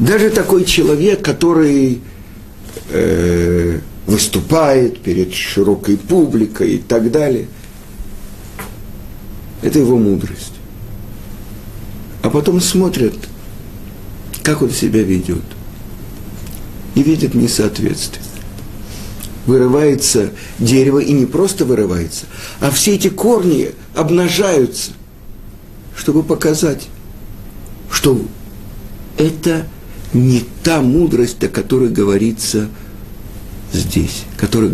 Даже 0.00 0.30
такой 0.30 0.64
человек, 0.64 1.24
который 1.24 2.00
э, 2.90 3.78
выступает 4.06 4.98
перед 4.98 5.32
широкой 5.32 5.96
публикой 5.96 6.74
и 6.74 6.78
так 6.78 7.12
далее– 7.12 7.46
это 9.64 9.78
его 9.78 9.96
мудрость. 9.96 10.52
А 12.22 12.28
потом 12.28 12.60
смотрят, 12.60 13.14
как 14.42 14.60
он 14.60 14.70
себя 14.70 15.02
ведет. 15.02 15.42
И 16.94 17.02
видят 17.02 17.34
несоответствие. 17.34 18.22
Вырывается 19.46 20.30
дерево, 20.58 20.98
и 21.00 21.12
не 21.12 21.26
просто 21.26 21.64
вырывается, 21.64 22.26
а 22.60 22.70
все 22.70 22.94
эти 22.94 23.08
корни 23.08 23.72
обнажаются, 23.94 24.92
чтобы 25.94 26.22
показать, 26.22 26.88
что 27.90 28.20
это 29.18 29.66
не 30.14 30.44
та 30.62 30.80
мудрость, 30.80 31.42
о 31.44 31.48
которой 31.48 31.90
говорится 31.90 32.68
здесь, 33.72 34.24
которая 34.38 34.72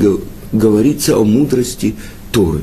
говорится 0.52 1.16
о 1.16 1.24
мудрости 1.24 1.96
Торы. 2.30 2.62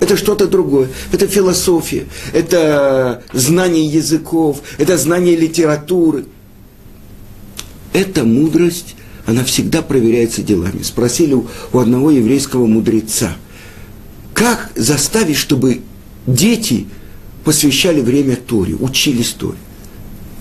Это 0.00 0.16
что-то 0.16 0.46
другое. 0.46 0.88
Это 1.12 1.26
философия, 1.26 2.06
это 2.32 3.22
знание 3.32 3.86
языков, 3.86 4.60
это 4.78 4.98
знание 4.98 5.36
литературы. 5.36 6.26
Эта 7.92 8.24
мудрость, 8.24 8.94
она 9.24 9.42
всегда 9.44 9.80
проверяется 9.80 10.42
делами. 10.42 10.82
Спросили 10.82 11.34
у, 11.34 11.46
одного 11.72 12.10
еврейского 12.10 12.66
мудреца, 12.66 13.36
как 14.34 14.70
заставить, 14.74 15.36
чтобы 15.36 15.80
дети 16.26 16.86
посвящали 17.42 18.02
время 18.02 18.36
Торе, 18.36 18.74
учились 18.74 19.30
Торе? 19.30 19.56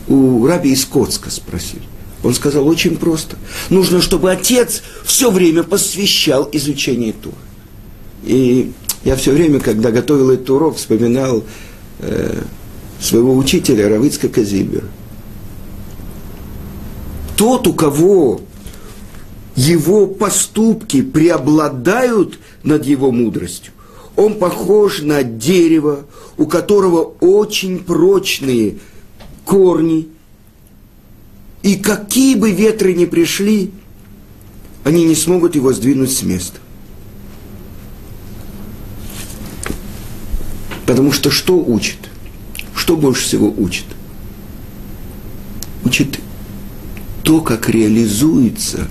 У 0.07 0.45
раби 0.45 0.71
из 0.71 0.83
Коцка 0.83 1.31
спросили. 1.31 1.83
Он 2.23 2.33
сказал 2.33 2.67
очень 2.67 2.97
просто. 2.97 3.37
Нужно, 3.69 4.01
чтобы 4.01 4.31
отец 4.31 4.83
все 5.05 5.31
время 5.31 5.63
посвящал 5.63 6.49
изучению 6.51 7.13
Торы. 7.13 7.35
И 8.23 8.73
я 9.05 9.15
все 9.15 9.31
время, 9.31 9.59
когда 9.59 9.91
готовил 9.91 10.31
этот 10.31 10.49
урок, 10.49 10.77
вспоминал 10.77 11.43
э, 11.99 12.41
своего 12.99 13.37
учителя 13.37 13.87
Равицка 13.87 14.27
Казибера. 14.29 14.87
Тот, 17.37 17.67
у 17.67 17.73
кого 17.73 18.41
его 19.55 20.07
поступки 20.07 21.03
преобладают 21.03 22.39
над 22.63 22.85
его 22.85 23.11
мудростью, 23.11 23.73
он 24.15 24.39
похож 24.39 25.01
на 25.01 25.21
дерево, 25.21 26.05
у 26.37 26.47
которого 26.47 27.13
очень 27.19 27.79
прочные 27.79 28.79
корни, 29.43 30.07
и 31.61 31.75
какие 31.75 32.35
бы 32.35 32.51
ветры 32.51 32.93
ни 32.95 33.05
пришли, 33.05 33.71
они 34.83 35.03
не 35.03 35.15
смогут 35.15 35.53
его 35.53 35.73
сдвинуть 35.73 36.11
с 36.11 36.23
места. 36.23 36.59
Потому 40.85 41.11
что 41.11 41.31
что 41.31 41.57
учит? 41.57 41.97
Что 42.75 42.95
больше 42.95 43.23
всего 43.23 43.53
учит? 43.57 43.85
Учит 45.83 46.19
то, 47.23 47.41
как 47.41 47.69
реализуется 47.69 48.87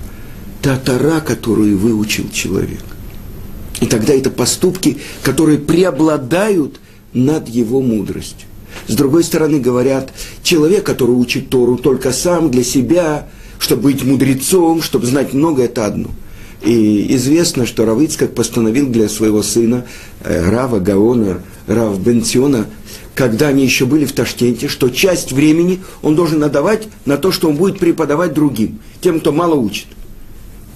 та 0.61 0.77
тара, 0.77 1.21
которую 1.21 1.77
выучил 1.77 2.29
человек. 2.31 2.83
И 3.81 3.85
тогда 3.85 4.13
это 4.13 4.29
поступки, 4.29 4.97
которые 5.21 5.57
преобладают 5.57 6.79
над 7.13 7.47
его 7.47 7.81
мудростью. 7.81 8.47
С 8.87 8.95
другой 8.95 9.23
стороны, 9.23 9.59
говорят, 9.59 10.11
человек, 10.43 10.85
который 10.85 11.11
учит 11.11 11.49
Тору 11.49 11.77
только 11.77 12.11
сам 12.11 12.51
для 12.51 12.63
себя, 12.63 13.29
чтобы 13.59 13.83
быть 13.83 14.03
мудрецом, 14.03 14.81
чтобы 14.81 15.05
знать 15.05 15.33
много, 15.33 15.63
это 15.63 15.85
одно– 15.85 16.09
и 16.65 17.15
известно, 17.15 17.65
что 17.65 17.85
Равицкак 17.85 18.33
постановил 18.33 18.87
для 18.87 19.07
своего 19.07 19.43
сына 19.43 19.85
э, 20.23 20.49
Рава 20.49 20.79
Гаона, 20.79 21.41
Рав 21.67 21.99
Бенциона, 21.99 22.65
когда 23.13 23.47
они 23.47 23.63
еще 23.63 23.85
были 23.85 24.05
в 24.05 24.11
Ташкенте, 24.11 24.67
что 24.67 24.89
часть 24.89 25.31
времени 25.31 25.81
он 26.01 26.15
должен 26.15 26.43
отдавать 26.43 26.87
на 27.05 27.17
то, 27.17 27.31
что 27.31 27.49
он 27.49 27.55
будет 27.55 27.79
преподавать 27.79 28.33
другим, 28.33 28.79
тем, 28.99 29.19
кто 29.19 29.31
мало 29.31 29.55
учит. 29.55 29.87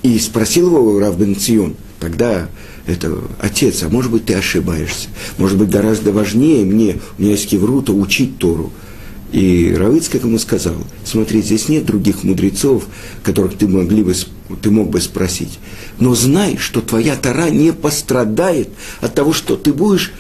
И 0.04 0.18
спросил 0.20 0.68
его 0.68 1.00
Рав 1.00 1.18
Бенцион, 1.18 1.76
тогда 2.00 2.48
это 2.86 3.18
отец, 3.40 3.84
а 3.84 3.90
может 3.90 4.12
быть 4.12 4.26
ты 4.26 4.36
ошибаешься, 4.36 5.10
может 5.38 5.58
быть 5.58 5.70
гораздо 5.70 6.12
важнее 6.12 6.66
мне, 6.66 7.00
у 7.18 7.22
меня 7.22 7.32
есть 7.32 7.50
киврута, 7.50 7.94
учить 7.94 8.38
Тору. 8.38 8.72
И 9.32 9.76
Равицкак 9.78 10.24
ему 10.24 10.40
сказал, 10.40 10.76
смотри, 11.04 11.42
здесь 11.42 11.70
нет 11.70 11.86
других 11.86 12.24
мудрецов, 12.24 12.86
которых 13.22 13.58
ты, 13.58 13.68
могли 13.68 14.04
бы, 14.04 14.16
ты 14.56 14.72
мог 14.72 14.90
бы 14.90 15.02
спросить. 15.02 15.60
Но 16.00 16.16
знай, 16.16 16.58
что 16.58 16.82
твоя 16.82 17.16
Тара 17.16 17.50
не 17.50 17.72
пострадает 17.74 18.70
от 19.02 19.14
того, 19.14 19.34
что 19.34 19.56
ты 19.56 19.74
будешь 19.74 20.12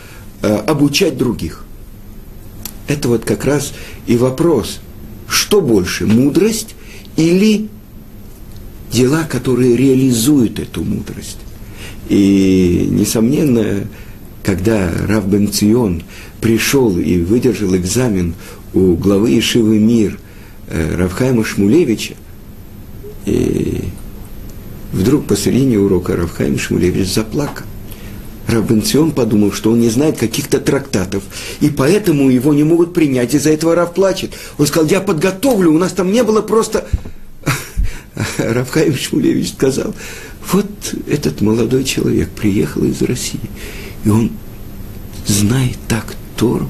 э, 0.42 0.56
обучать 0.56 1.18
других. 1.18 1.65
Это 2.88 3.08
вот 3.08 3.26
как 3.26 3.46
раз 3.46 3.74
и 4.08 4.18
вопрос, 4.18 4.80
что 5.28 5.62
больше, 5.62 6.06
мудрость 6.06 6.76
или 7.15 7.68
дела, 8.92 9.24
которые 9.24 9.76
реализуют 9.76 10.60
эту 10.60 10.84
мудрость. 10.84 11.38
И, 12.08 12.88
несомненно, 12.89 13.88
когда 14.44 14.92
Рав 15.08 15.28
Бенцион 15.28 16.04
пришел 16.42 16.98
и 16.98 17.20
выдержал 17.20 17.76
экзамен 17.76 18.34
у 18.74 18.96
главы 18.96 19.32
Ешивы 19.32 19.78
Мир 19.78 20.20
э, 20.68 20.96
Равхайма 20.96 21.44
Шмулевича, 21.44 22.15
и 23.26 23.84
вдруг 24.91 25.25
посередине 25.25 25.80
урока 25.80 26.15
Равхайм 26.15 26.58
Шмулевич 26.58 27.13
заплакал. 27.13 27.65
Равбенцион 28.47 29.12
подумал, 29.12 29.52
что 29.52 29.71
он 29.71 29.80
не 29.80 29.89
знает 29.89 30.17
каких-то 30.17 30.60
трактатов, 30.60 31.23
и 31.60 31.69
поэтому 31.69 32.30
его 32.30 32.54
не 32.54 32.63
могут 32.63 32.93
принять, 32.93 33.36
из-за 33.36 33.52
этого 33.52 33.75
Рав 33.75 33.93
плачет. 33.93 34.32
Он 34.58 34.65
сказал, 34.65 34.89
я 34.89 35.02
подготовлю, 35.02 35.71
у 35.71 35.78
нас 35.78 35.91
там 35.91 36.12
не 36.12 36.23
было 36.23 36.41
просто... 36.41 36.88
Равхайм 38.38 38.95
Шмулевич 38.95 39.54
сказал, 39.54 39.93
вот 40.52 40.65
этот 41.08 41.41
молодой 41.41 41.84
человек 41.84 42.30
приехал 42.30 42.84
из 42.86 43.02
России, 43.04 43.39
и 44.04 44.10
он 44.10 44.32
знает 45.28 45.78
так 45.88 46.15
Тору, 46.36 46.69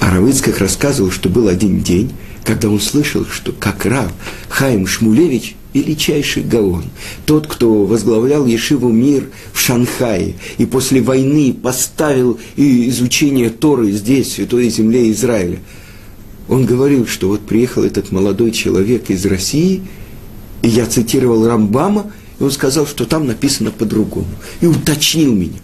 А 0.00 0.10
Равыцкак 0.10 0.58
рассказывал, 0.58 1.10
что 1.10 1.28
был 1.28 1.48
один 1.48 1.82
день, 1.82 2.12
когда 2.48 2.70
он 2.70 2.80
слышал, 2.80 3.26
что 3.26 3.52
как 3.52 3.84
Рав 3.84 4.10
Хаим 4.48 4.86
Шмулевич 4.86 5.54
величайший 5.74 6.42
Гаон, 6.42 6.84
тот, 7.26 7.46
кто 7.46 7.84
возглавлял 7.84 8.46
Ешиву 8.46 8.88
Мир 8.88 9.28
в 9.52 9.60
Шанхае 9.60 10.34
и 10.56 10.64
после 10.64 11.02
войны 11.02 11.52
поставил 11.52 12.40
изучение 12.56 13.50
Торы 13.50 13.92
здесь, 13.92 14.28
в 14.28 14.32
Святой 14.32 14.70
Земле 14.70 15.10
Израиля, 15.10 15.58
он 16.48 16.64
говорил, 16.64 17.06
что 17.06 17.28
вот 17.28 17.42
приехал 17.42 17.84
этот 17.84 18.12
молодой 18.12 18.50
человек 18.50 19.10
из 19.10 19.26
России, 19.26 19.82
и 20.62 20.68
я 20.68 20.86
цитировал 20.86 21.46
Рамбама, 21.46 22.10
и 22.40 22.42
он 22.42 22.50
сказал, 22.50 22.86
что 22.86 23.04
там 23.04 23.26
написано 23.26 23.72
по-другому, 23.72 24.26
и 24.62 24.66
уточнил 24.66 25.34
меня. 25.34 25.58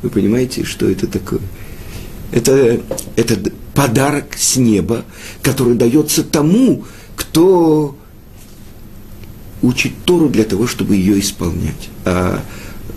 Вы 0.00 0.08
понимаете, 0.08 0.64
что 0.64 0.88
это 0.88 1.06
такое? 1.06 1.42
Это, 2.32 2.80
это 3.16 3.52
подарок 3.78 4.36
с 4.36 4.56
неба, 4.56 5.04
который 5.40 5.76
дается 5.76 6.24
тому, 6.24 6.84
кто 7.14 7.96
учит 9.62 9.92
Тору 10.04 10.28
для 10.28 10.42
того, 10.42 10.66
чтобы 10.66 10.96
ее 10.96 11.20
исполнять. 11.20 11.88
А 12.04 12.42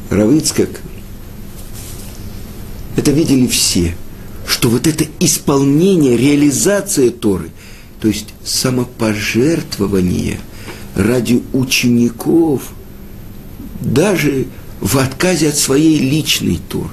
Равицкак, 0.10 0.82
это 2.98 3.12
видели 3.12 3.46
все, 3.46 3.96
что 4.48 4.70
вот 4.70 4.88
это 4.88 5.06
исполнение, 5.20 6.18
реализация 6.18 7.12
Торы, 7.12 7.52
то 8.00 8.08
есть 8.08 8.30
самопожертвование 8.44 10.40
ради 10.96 11.44
учеников, 11.54 12.64
даже 13.82 14.48
в 14.80 14.98
отказе 14.98 15.50
от 15.50 15.58
своей 15.58 16.00
личной 16.00 16.60
Торы. 16.70 16.90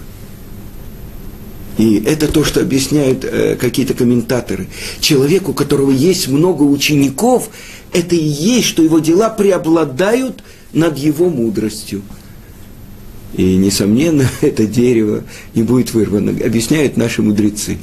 И 1.78 2.02
это 2.04 2.26
то, 2.26 2.44
что 2.44 2.60
объясняют 2.60 3.24
э, 3.24 3.56
какие-то 3.56 3.94
комментаторы. 3.94 4.66
Человек, 5.00 5.48
у 5.48 5.54
которого 5.54 5.92
есть 5.92 6.28
много 6.28 6.64
учеников, 6.64 7.50
это 7.92 8.16
и 8.16 8.24
есть, 8.24 8.66
что 8.66 8.82
его 8.82 8.98
дела 8.98 9.30
преобладают 9.30 10.42
над 10.72 10.98
его 10.98 11.30
мудростью. 11.30 12.02
И, 13.34 13.56
несомненно, 13.56 14.28
это 14.40 14.66
дерево 14.66 15.22
не 15.54 15.62
будет 15.62 15.94
вырвано, 15.94 16.30
объясняют 16.44 16.96
наши 16.96 17.22
мудрецы. 17.22 17.78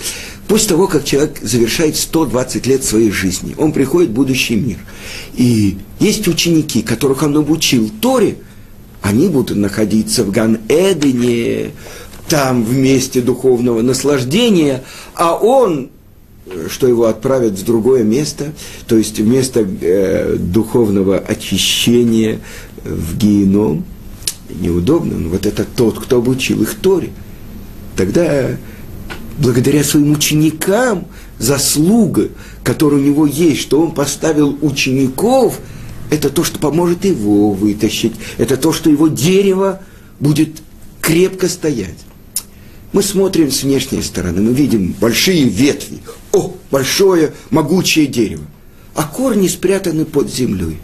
После 0.49 0.69
того, 0.69 0.87
как 0.87 1.05
человек 1.05 1.39
завершает 1.41 1.95
120 1.95 2.67
лет 2.67 2.83
своей 2.83 3.11
жизни, 3.11 3.55
он 3.57 3.71
приходит 3.71 4.09
в 4.09 4.13
будущий 4.13 4.57
мир. 4.57 4.77
И 5.35 5.77
есть 6.01 6.27
ученики, 6.27 6.81
которых 6.81 7.23
он 7.23 7.37
обучил 7.37 7.89
Торе, 8.01 8.35
они 9.01 9.27
будут 9.29 9.57
находиться 9.57 10.23
в 10.23 10.31
Ган-Эдене, 10.31 11.71
там 12.29 12.63
в 12.63 12.75
месте 12.75 13.21
духовного 13.21 13.81
наслаждения, 13.81 14.83
а 15.13 15.35
он, 15.35 15.89
что 16.69 16.87
его 16.87 17.05
отправят 17.05 17.53
в 17.53 17.65
другое 17.65 18.03
место, 18.03 18.53
то 18.87 18.97
есть 18.97 19.19
в 19.19 19.27
место 19.27 19.67
э, 19.81 20.35
духовного 20.37 21.17
очищения 21.17 22.39
в 22.83 23.17
геном, 23.17 23.85
неудобно, 24.49 25.17
но 25.17 25.29
вот 25.29 25.45
это 25.45 25.65
тот, 25.65 25.99
кто 25.99 26.17
обучил 26.17 26.61
их 26.61 26.75
Торе. 26.75 27.09
Тогда 27.95 28.57
благодаря 29.37 29.83
своим 29.83 30.11
ученикам, 30.11 31.07
заслуга, 31.39 32.29
которая 32.63 32.99
у 32.99 33.03
него 33.03 33.25
есть, 33.25 33.61
что 33.61 33.81
он 33.81 33.91
поставил 33.91 34.57
учеников, 34.61 35.59
это 36.09 36.29
то, 36.29 36.43
что 36.43 36.59
поможет 36.59 37.05
его 37.05 37.51
вытащить, 37.51 38.13
это 38.37 38.57
то, 38.57 38.71
что 38.71 38.89
его 38.89 39.07
дерево 39.07 39.81
будет 40.19 40.61
крепко 41.01 41.47
стоять. 41.47 42.05
Мы 42.95 43.03
смотрим 43.03 43.51
с 43.51 43.63
внешней 43.63 44.01
стороны, 44.01 44.41
мы 44.41 44.53
видим 44.53 44.95
большие 45.01 45.43
ветви, 45.49 45.99
о, 46.31 46.55
большое 46.71 47.33
могучее 47.49 48.07
дерево, 48.07 48.45
а 48.93 49.03
корни 49.03 49.49
спрятаны 49.49 50.05
под 50.05 50.33
землей. 50.33 50.77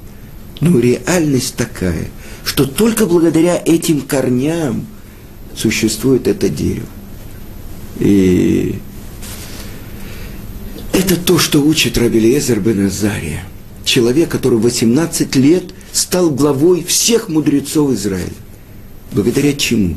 Но 0.60 0.78
реальность 0.78 1.56
такая, 1.56 2.10
что 2.44 2.66
только 2.66 3.06
благодаря 3.06 3.64
этим 3.66 4.02
корням 4.02 4.88
существует 5.56 6.28
это 6.28 6.50
дерево. 6.50 6.90
И 8.02 8.76
это 10.92 11.16
то, 11.16 11.40
что 11.40 11.62
учит 11.62 11.98
Рабелиезер 11.98 12.60
бен 12.60 12.88
Азария. 12.88 13.46
Человек, 13.86 14.28
который 14.28 14.60
18 14.60 15.34
лет 15.38 15.64
стал 15.94 16.30
главой 16.30 16.84
всех 16.84 17.30
мудрецов 17.30 17.92
Израиля. 17.92 18.34
Благодаря 19.14 19.54
чему? 19.54 19.96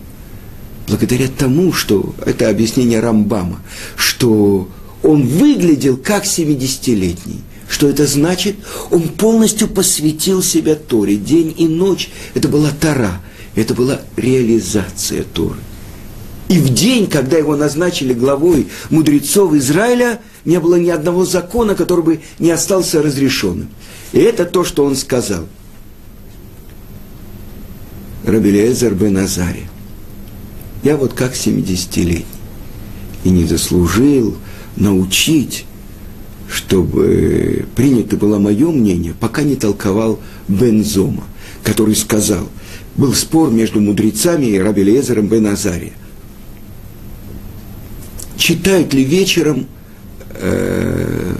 Благодаря 0.86 1.28
тому, 1.28 1.72
что, 1.72 2.14
это 2.24 2.48
объяснение 2.48 3.00
Рамбама, 3.00 3.60
что 3.96 4.68
он 5.02 5.26
выглядел 5.26 5.96
как 5.96 6.24
70-летний. 6.24 7.40
Что 7.68 7.88
это 7.88 8.06
значит? 8.06 8.56
Он 8.90 9.02
полностью 9.02 9.68
посвятил 9.68 10.42
себя 10.42 10.74
Торе. 10.74 11.16
День 11.16 11.54
и 11.56 11.66
ночь. 11.66 12.10
Это 12.34 12.48
была 12.48 12.70
Тора. 12.70 13.20
Это 13.54 13.74
была 13.74 14.00
реализация 14.16 15.24
Торы. 15.24 15.58
И 16.48 16.58
в 16.58 16.72
день, 16.72 17.06
когда 17.06 17.38
его 17.38 17.56
назначили 17.56 18.12
главой 18.12 18.68
мудрецов 18.90 19.54
Израиля, 19.54 20.20
не 20.44 20.60
было 20.60 20.76
ни 20.76 20.90
одного 20.90 21.24
закона, 21.24 21.74
который 21.74 22.04
бы 22.04 22.20
не 22.38 22.50
остался 22.50 23.02
разрешенным. 23.02 23.68
И 24.12 24.18
это 24.18 24.44
то, 24.44 24.62
что 24.62 24.84
он 24.84 24.94
сказал. 24.94 25.46
Рабелезер 28.24 28.94
бен 28.94 29.16
Азари. 29.18 29.68
Я 30.84 30.96
вот 30.96 31.14
как 31.14 31.34
70-летний. 31.34 32.24
И 33.24 33.30
не 33.30 33.44
заслужил 33.44 34.36
научить, 34.76 35.64
чтобы 36.48 37.66
принято 37.74 38.16
было 38.16 38.38
мое 38.38 38.70
мнение, 38.70 39.14
пока 39.18 39.42
не 39.42 39.56
толковал 39.56 40.20
Бензома, 40.46 41.24
который 41.62 41.96
сказал, 41.96 42.48
был 42.96 43.14
спор 43.14 43.50
между 43.50 43.80
мудрецами 43.80 44.46
и 44.46 44.58
Рабелезером 44.58 45.26
бен 45.26 45.46
Азария 45.46 45.94
читают 48.44 48.92
ли 48.92 49.04
вечером, 49.04 49.66
э, 50.34 51.34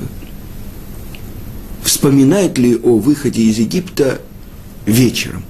вспоминают 1.83 2.57
ли 2.57 2.77
о 2.77 2.99
выходе 2.99 3.43
из 3.43 3.59
Египта 3.59 4.23
вечером. 4.87 5.45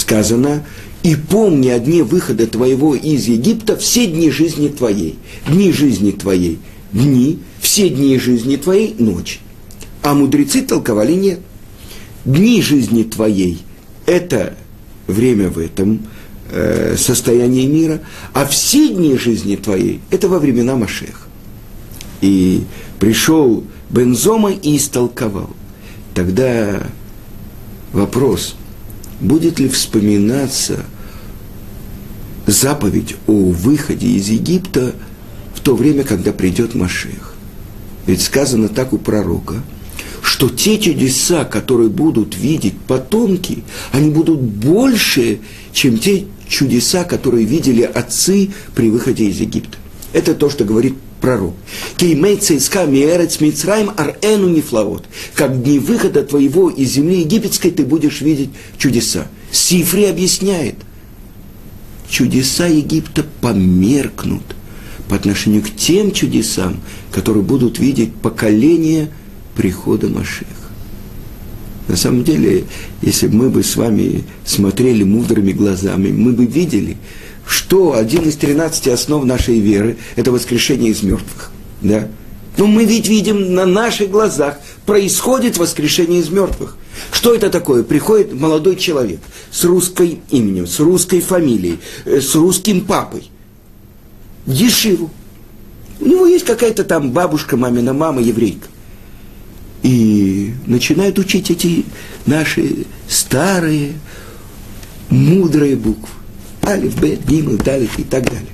Сказано, 0.00 0.64
и 1.02 1.14
помни 1.14 1.68
о 1.68 1.78
дне 1.78 2.04
выхода 2.04 2.46
твоего 2.46 2.94
из 2.94 3.28
Египта 3.28 3.76
все 3.76 4.06
дни 4.06 4.30
жизни 4.30 4.68
твоей. 4.68 5.18
Дни 5.46 5.72
жизни 5.72 6.10
твоей. 6.10 6.58
Дни, 6.90 7.38
все 7.60 7.90
дни 7.90 8.18
жизни 8.18 8.56
твоей– 8.56 8.94
ночь. 8.98 9.40
А 10.02 10.14
мудрецы 10.14 10.62
толковали 10.62 11.12
нет. 11.12 11.40
Дни 12.24 12.62
жизни 12.62 13.02
твоей– 13.02 13.60
это 14.06 14.54
время 15.06 15.50
в 15.50 15.58
этом– 15.58 16.06
э, 16.50 16.96
состояние 16.96 17.66
мира, 17.66 18.00
а 18.32 18.46
все 18.46 18.88
дни 18.88 19.18
жизни 19.18 19.56
твоей– 19.56 20.00
это 20.10 20.28
во 20.28 20.38
времена 20.38 20.76
Машеха. 20.76 21.28
И 22.22 22.64
пришел 22.98 23.64
Бензома 23.90 24.52
и 24.52 24.78
истолковал. 24.78 25.50
Тогда 26.14 26.86
вопрос, 27.92 28.56
будет 29.20 29.58
ли 29.58 29.68
вспоминаться 29.68 30.84
заповедь 32.46 33.16
о 33.26 33.50
выходе 33.50 34.08
из 34.08 34.28
Египта 34.28 34.94
в 35.54 35.60
то 35.60 35.76
время, 35.76 36.04
когда 36.04 36.32
придет 36.32 36.74
Машех. 36.74 37.34
Ведь 38.06 38.22
сказано 38.22 38.68
так 38.68 38.92
у 38.92 38.98
пророка, 38.98 39.62
что 40.22 40.48
те 40.48 40.78
чудеса, 40.78 41.44
которые 41.44 41.90
будут 41.90 42.36
видеть 42.36 42.78
потомки, 42.78 43.62
они 43.92 44.10
будут 44.10 44.40
больше, 44.40 45.40
чем 45.72 45.98
те 45.98 46.24
чудеса, 46.48 47.04
которые 47.04 47.44
видели 47.44 47.82
отцы 47.82 48.50
при 48.74 48.90
выходе 48.90 49.26
из 49.26 49.38
Египта. 49.38 49.76
Это 50.12 50.34
то, 50.34 50.50
что 50.50 50.64
говорит 50.64 50.94
пророк. 51.20 51.54
Кеймейца 51.96 52.54
иска 52.54 52.86
миэрец 52.86 53.40
мицраим 53.40 53.90
арэну 53.96 54.48
нефлавот. 54.48 55.04
Как 55.34 55.62
дни 55.62 55.78
выхода 55.78 56.22
твоего 56.22 56.70
из 56.70 56.90
земли 56.90 57.20
египетской 57.20 57.70
ты 57.70 57.84
будешь 57.84 58.20
видеть 58.20 58.50
чудеса. 58.78 59.26
Сифри 59.52 60.04
объясняет. 60.04 60.76
Чудеса 62.08 62.66
Египта 62.66 63.24
померкнут 63.40 64.42
по 65.08 65.14
отношению 65.14 65.62
к 65.62 65.70
тем 65.70 66.10
чудесам, 66.10 66.80
которые 67.12 67.44
будут 67.44 67.78
видеть 67.78 68.12
поколение 68.14 69.10
прихода 69.56 70.08
Машеха. 70.08 70.46
На 71.88 71.96
самом 71.96 72.22
деле, 72.24 72.64
если 73.02 73.26
бы 73.26 73.34
мы 73.34 73.50
бы 73.50 73.62
с 73.64 73.76
вами 73.76 74.24
смотрели 74.44 75.02
мудрыми 75.02 75.52
глазами, 75.52 76.12
мы 76.12 76.32
бы 76.32 76.46
видели, 76.46 76.96
что 77.50 77.94
один 77.94 78.22
из 78.22 78.36
13 78.36 78.88
основ 78.88 79.24
нашей 79.24 79.58
веры– 79.58 79.96
это 80.16 80.30
воскрешение 80.30 80.90
из 80.90 81.02
мертвых. 81.02 81.50
Да? 81.82 82.08
Но 82.56 82.66
мы 82.66 82.84
ведь 82.84 83.08
видим 83.08 83.54
на 83.54 83.66
наших 83.66 84.10
глазах 84.10 84.58
происходит 84.86 85.58
воскрешение 85.58 86.20
из 86.20 86.28
мертвых. 86.30 86.76
Что 87.10 87.34
это 87.34 87.50
такое? 87.50 87.82
Приходит 87.82 88.32
молодой 88.32 88.76
человек 88.76 89.20
с 89.50 89.64
русской 89.64 90.20
именем, 90.30 90.66
с 90.66 90.78
русской 90.78 91.20
фамилией, 91.20 91.80
э, 92.04 92.20
с 92.20 92.34
русским 92.34 92.82
папой 92.82 93.30
в 94.46 94.52
Ешиву. 94.52 95.10
У 96.00 96.06
него 96.06 96.26
есть 96.26 96.44
какая-то 96.44 96.84
там 96.84 97.10
бабушка, 97.10 97.56
мамина 97.56 97.92
мама, 97.92 98.22
еврейка 98.22 98.68
и 99.82 100.52
начинают 100.66 101.18
учить 101.18 101.50
эти 101.50 101.84
наши 102.26 102.86
старые, 103.08 103.94
мудрые 105.08 105.76
буквы. 105.76 106.19
Алиф, 106.64 107.00
Б, 107.00 107.16
Гимл, 107.16 107.56
Далит 107.56 107.90
и 107.98 108.04
так 108.04 108.24
далее. 108.24 108.48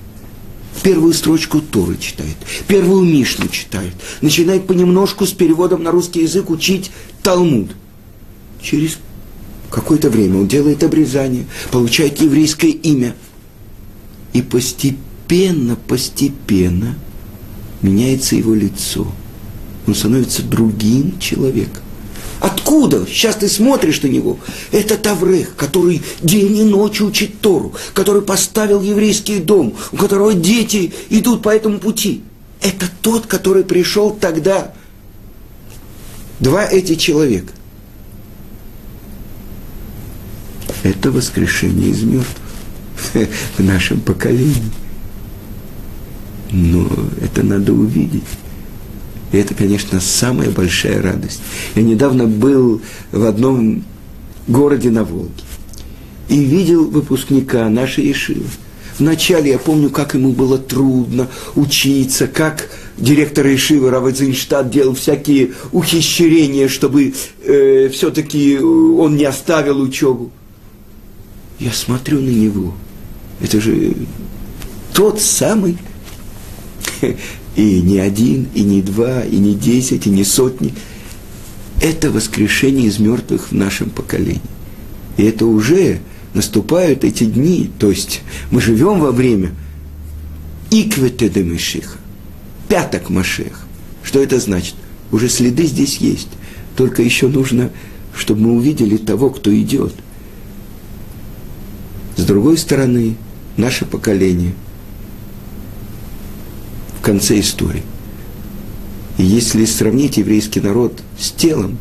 Первую 0.82 1.14
строчку 1.14 1.60
Торы 1.60 1.96
читает, 1.98 2.36
первую 2.68 3.02
Мишну 3.02 3.48
читает, 3.48 3.94
начинает 4.20 4.66
понемножку 4.66 5.26
с 5.26 5.32
переводом 5.32 5.82
на 5.82 5.90
русский 5.90 6.20
язык 6.22 6.50
учить 6.50 6.90
Талмуд. 7.22 7.70
Через 8.60 8.98
какое-то 9.70 10.10
время 10.10 10.38
он 10.40 10.48
делает 10.48 10.84
обрезание, 10.84 11.46
получает 11.72 12.20
еврейское 12.20 12.70
имя. 12.70 13.14
И 14.32 14.42
постепенно, 14.42 15.76
постепенно 15.76 16.94
меняется 17.80 18.36
его 18.36 18.54
лицо– 18.54 19.06
он 19.86 19.94
становится 19.94 20.42
другим 20.42 21.18
человеком. 21.18 21.82
Откуда? 22.40 23.06
Сейчас 23.06 23.36
ты 23.36 23.48
смотришь 23.48 24.02
на 24.02 24.08
него. 24.08 24.38
Это 24.70 24.96
Таврех, 24.96 25.56
который 25.56 26.02
день 26.20 26.58
и 26.58 26.64
ночь 26.64 27.00
учит 27.00 27.40
Тору, 27.40 27.74
который 27.94 28.22
поставил 28.22 28.82
еврейский 28.82 29.40
дом, 29.40 29.74
у 29.92 29.96
которого 29.96 30.34
дети 30.34 30.92
идут 31.08 31.42
по 31.42 31.48
этому 31.48 31.78
пути. 31.78 32.22
Это 32.60 32.86
тот, 33.02 33.26
который 33.26 33.64
пришел 33.64 34.10
тогда. 34.10 34.72
Два 36.40 36.64
эти 36.64 36.94
человека. 36.94 37.52
Это 40.82 41.10
воскрешение 41.10 41.90
из 41.90 42.02
мертвых 42.02 42.36
в 43.56 43.62
нашем 43.62 44.00
поколении. 44.00 44.70
Но 46.50 46.88
это 47.20 47.42
надо 47.42 47.72
увидеть. 47.72 48.24
И 49.32 49.38
это, 49.38 49.54
конечно, 49.54 50.00
самая 50.00 50.50
большая 50.50 51.02
радость. 51.02 51.40
Я 51.74 51.82
недавно 51.82 52.26
был 52.26 52.80
в 53.12 53.24
одном 53.24 53.84
городе 54.46 54.90
на 54.90 55.04
Волге. 55.04 55.30
и 56.28 56.38
видел 56.38 56.84
выпускника 56.86 57.68
нашей 57.68 58.06
Ешивы. 58.06 58.46
Вначале 58.98 59.50
я 59.50 59.58
помню, 59.58 59.90
как 59.90 60.14
ему 60.14 60.32
было 60.32 60.58
трудно 60.58 61.28
учиться, 61.54 62.26
как 62.26 62.70
директор 62.96 63.46
Ишивы 63.46 63.90
Равадзинштадт 63.90 64.70
делал 64.70 64.94
всякие 64.94 65.52
ухищрения, 65.72 66.68
чтобы 66.68 67.12
э, 67.44 67.90
все-таки 67.92 68.58
он 68.58 69.16
не 69.16 69.24
оставил 69.24 69.80
учебу. 69.80 70.30
Я 71.58 71.72
смотрю 71.72 72.20
на 72.20 72.30
него. 72.30 72.74
Это 73.40 73.60
же 73.60 73.94
тот 74.94 75.20
самый. 75.20 75.76
И 77.56 77.80
не 77.80 77.98
один, 77.98 78.48
и 78.54 78.62
не 78.62 78.82
два, 78.82 79.24
и 79.24 79.36
не 79.36 79.54
десять, 79.54 80.06
и 80.06 80.10
не 80.10 80.24
сотни. 80.24 80.74
Это 81.80 82.10
воскрешение 82.10 82.86
из 82.86 82.98
мертвых 82.98 83.50
в 83.50 83.52
нашем 83.52 83.90
поколении. 83.90 84.40
И 85.16 85.24
это 85.24 85.46
уже 85.46 86.00
наступают 86.34 87.02
эти 87.02 87.24
дни, 87.24 87.70
то 87.78 87.90
есть 87.90 88.20
мы 88.50 88.60
живем 88.60 89.00
во 89.00 89.10
время 89.10 89.52
иквете 90.70 91.30
Мишиха, 91.42 91.98
пяток 92.68 93.08
Машех. 93.08 93.66
Что 94.02 94.22
это 94.22 94.38
значит? 94.38 94.74
Уже 95.10 95.28
следы 95.30 95.64
здесь 95.64 95.96
есть, 95.96 96.28
только 96.76 97.02
еще 97.02 97.28
нужно, 97.28 97.70
чтобы 98.14 98.42
мы 98.42 98.56
увидели 98.56 98.98
того, 98.98 99.30
кто 99.30 99.56
идет. 99.56 99.94
С 102.16 102.24
другой 102.24 102.58
стороны, 102.58 103.16
наше 103.56 103.86
поколение 103.86 104.52
конце 107.06 107.38
истории. 107.38 107.84
И 109.16 109.22
если 109.22 109.64
сравнить 109.64 110.16
еврейский 110.16 110.60
народ 110.60 111.04
с 111.16 111.30
телом, 111.30 111.78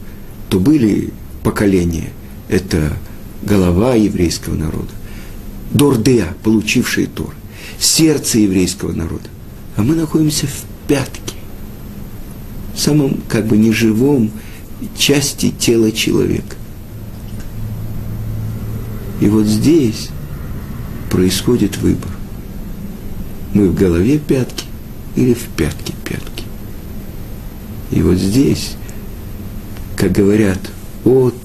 то 0.49 0.59
были 0.59 1.11
поколения. 1.43 2.11
Это 2.47 2.95
голова 3.41 3.95
еврейского 3.95 4.53
народа, 4.53 4.91
Дордеа, 5.71 6.35
получивший 6.43 7.07
Тор, 7.07 7.33
сердце 7.79 8.38
еврейского 8.38 8.91
народа. 8.91 9.27
А 9.75 9.81
мы 9.81 9.95
находимся 9.95 10.45
в 10.45 10.88
пятке, 10.88 11.33
в 12.75 12.79
самом 12.79 13.19
как 13.27 13.47
бы 13.47 13.57
неживом 13.57 14.29
части 14.95 15.49
тела 15.49 15.91
человека. 15.91 16.55
И 19.21 19.27
вот 19.27 19.47
здесь 19.47 20.09
происходит 21.09 21.77
выбор. 21.77 22.11
Мы 23.55 23.69
в 23.69 23.73
голове 23.75 24.19
пятки 24.19 24.65
или 25.15 25.34
в 25.34 25.47
пятке 25.56 25.93
пятки. 26.04 26.43
И 27.91 28.01
вот 28.01 28.17
здесь, 28.17 28.75
как 29.95 30.12
говорят, 30.12 30.60
от 31.04 31.36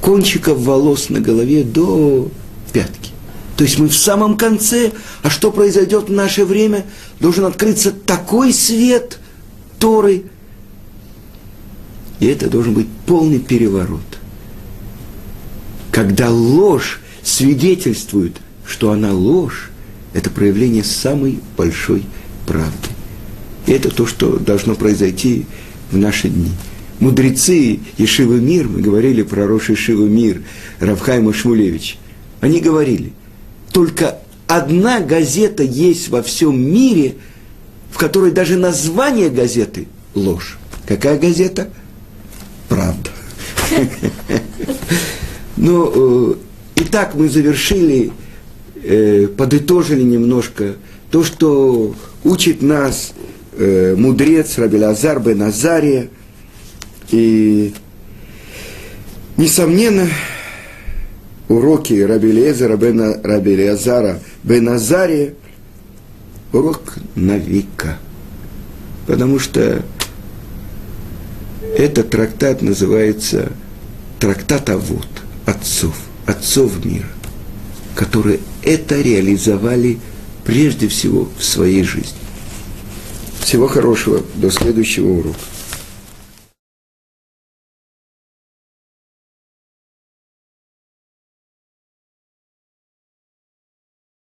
кончиков 0.00 0.58
волос 0.58 1.10
на 1.10 1.20
голове 1.20 1.64
до 1.64 2.30
пятки. 2.72 3.12
То 3.56 3.64
есть 3.64 3.78
мы 3.78 3.88
в 3.88 3.96
самом 3.96 4.36
конце, 4.36 4.92
а 5.22 5.30
что 5.30 5.50
произойдет 5.50 6.08
в 6.08 6.12
наше 6.12 6.44
время? 6.44 6.86
Должен 7.20 7.44
открыться 7.44 7.90
такой 7.90 8.52
свет 8.52 9.18
Торы. 9.80 10.24
И 12.20 12.26
это 12.26 12.48
должен 12.48 12.74
быть 12.74 12.86
полный 13.06 13.40
переворот. 13.40 14.00
Когда 15.90 16.30
ложь 16.30 17.00
свидетельствует, 17.22 18.36
что 18.64 18.92
она 18.92 19.12
ложь, 19.12 19.70
это 20.14 20.30
проявление 20.30 20.84
самой 20.84 21.40
большой 21.56 22.04
правды. 22.46 22.88
И 23.66 23.72
это 23.72 23.90
то, 23.90 24.06
что 24.06 24.38
должно 24.38 24.74
произойти 24.74 25.46
в 25.90 25.96
наши 25.96 26.28
дни 26.28 26.52
мудрецы 27.00 27.80
Ешивы 27.96 28.40
Мир, 28.40 28.68
мы 28.68 28.80
говорили 28.80 29.22
про 29.22 29.46
Рош 29.46 29.70
Ешивы 29.70 30.08
Мир, 30.08 30.42
Равхайма 30.80 31.32
Шмулевич, 31.32 31.98
они 32.40 32.60
говорили, 32.60 33.12
только 33.72 34.18
одна 34.46 35.00
газета 35.00 35.62
есть 35.62 36.08
во 36.08 36.22
всем 36.22 36.60
мире, 36.60 37.16
в 37.90 37.98
которой 37.98 38.32
даже 38.32 38.56
название 38.56 39.30
газеты– 39.30 39.88
ложь. 40.14 40.58
Какая 40.86 41.18
газета? 41.18 41.70
Правда. 42.68 43.10
Ну, 45.60 45.90
э, 45.92 46.34
итак, 46.76 47.16
мы 47.16 47.28
завершили, 47.28 48.12
э, 48.82 49.28
подытожили 49.28 50.02
немножко 50.02 50.74
то, 51.10 51.24
что 51.24 51.94
учит 52.24 52.62
нас 52.62 53.12
э, 53.56 53.94
мудрец 53.96 54.58
Рабелазар 54.58 55.20
бен 55.20 55.42
Азария– 55.42 56.08
и, 57.10 57.74
несомненно, 59.36 60.08
уроки 61.48 61.94
Раби 62.00 62.32
Лезера, 62.32 62.76
Бена, 62.76 63.18
Раби 63.22 63.56
Леазара, 63.56 64.20
Беназария, 64.42 65.34
урок 66.52 66.96
на 67.14 67.38
века. 67.38 67.98
Потому 69.06 69.38
что 69.38 69.82
этот 71.76 72.10
трактат 72.10 72.60
называется 72.60 73.52
трактат 74.20 74.68
Авод, 74.68 75.08
отцов, 75.46 75.96
отцов 76.26 76.84
мира, 76.84 77.08
которые 77.98 78.38
это 78.62 79.00
реализовали 79.00 79.98
прежде 80.44 80.86
всего 80.86 81.28
в 81.36 81.42
своей 81.42 81.82
жизни. 81.82 82.16
Всего 83.40 83.66
хорошего, 83.66 84.22
до 84.36 84.52
следующего 84.52 85.08
урока. 85.08 85.40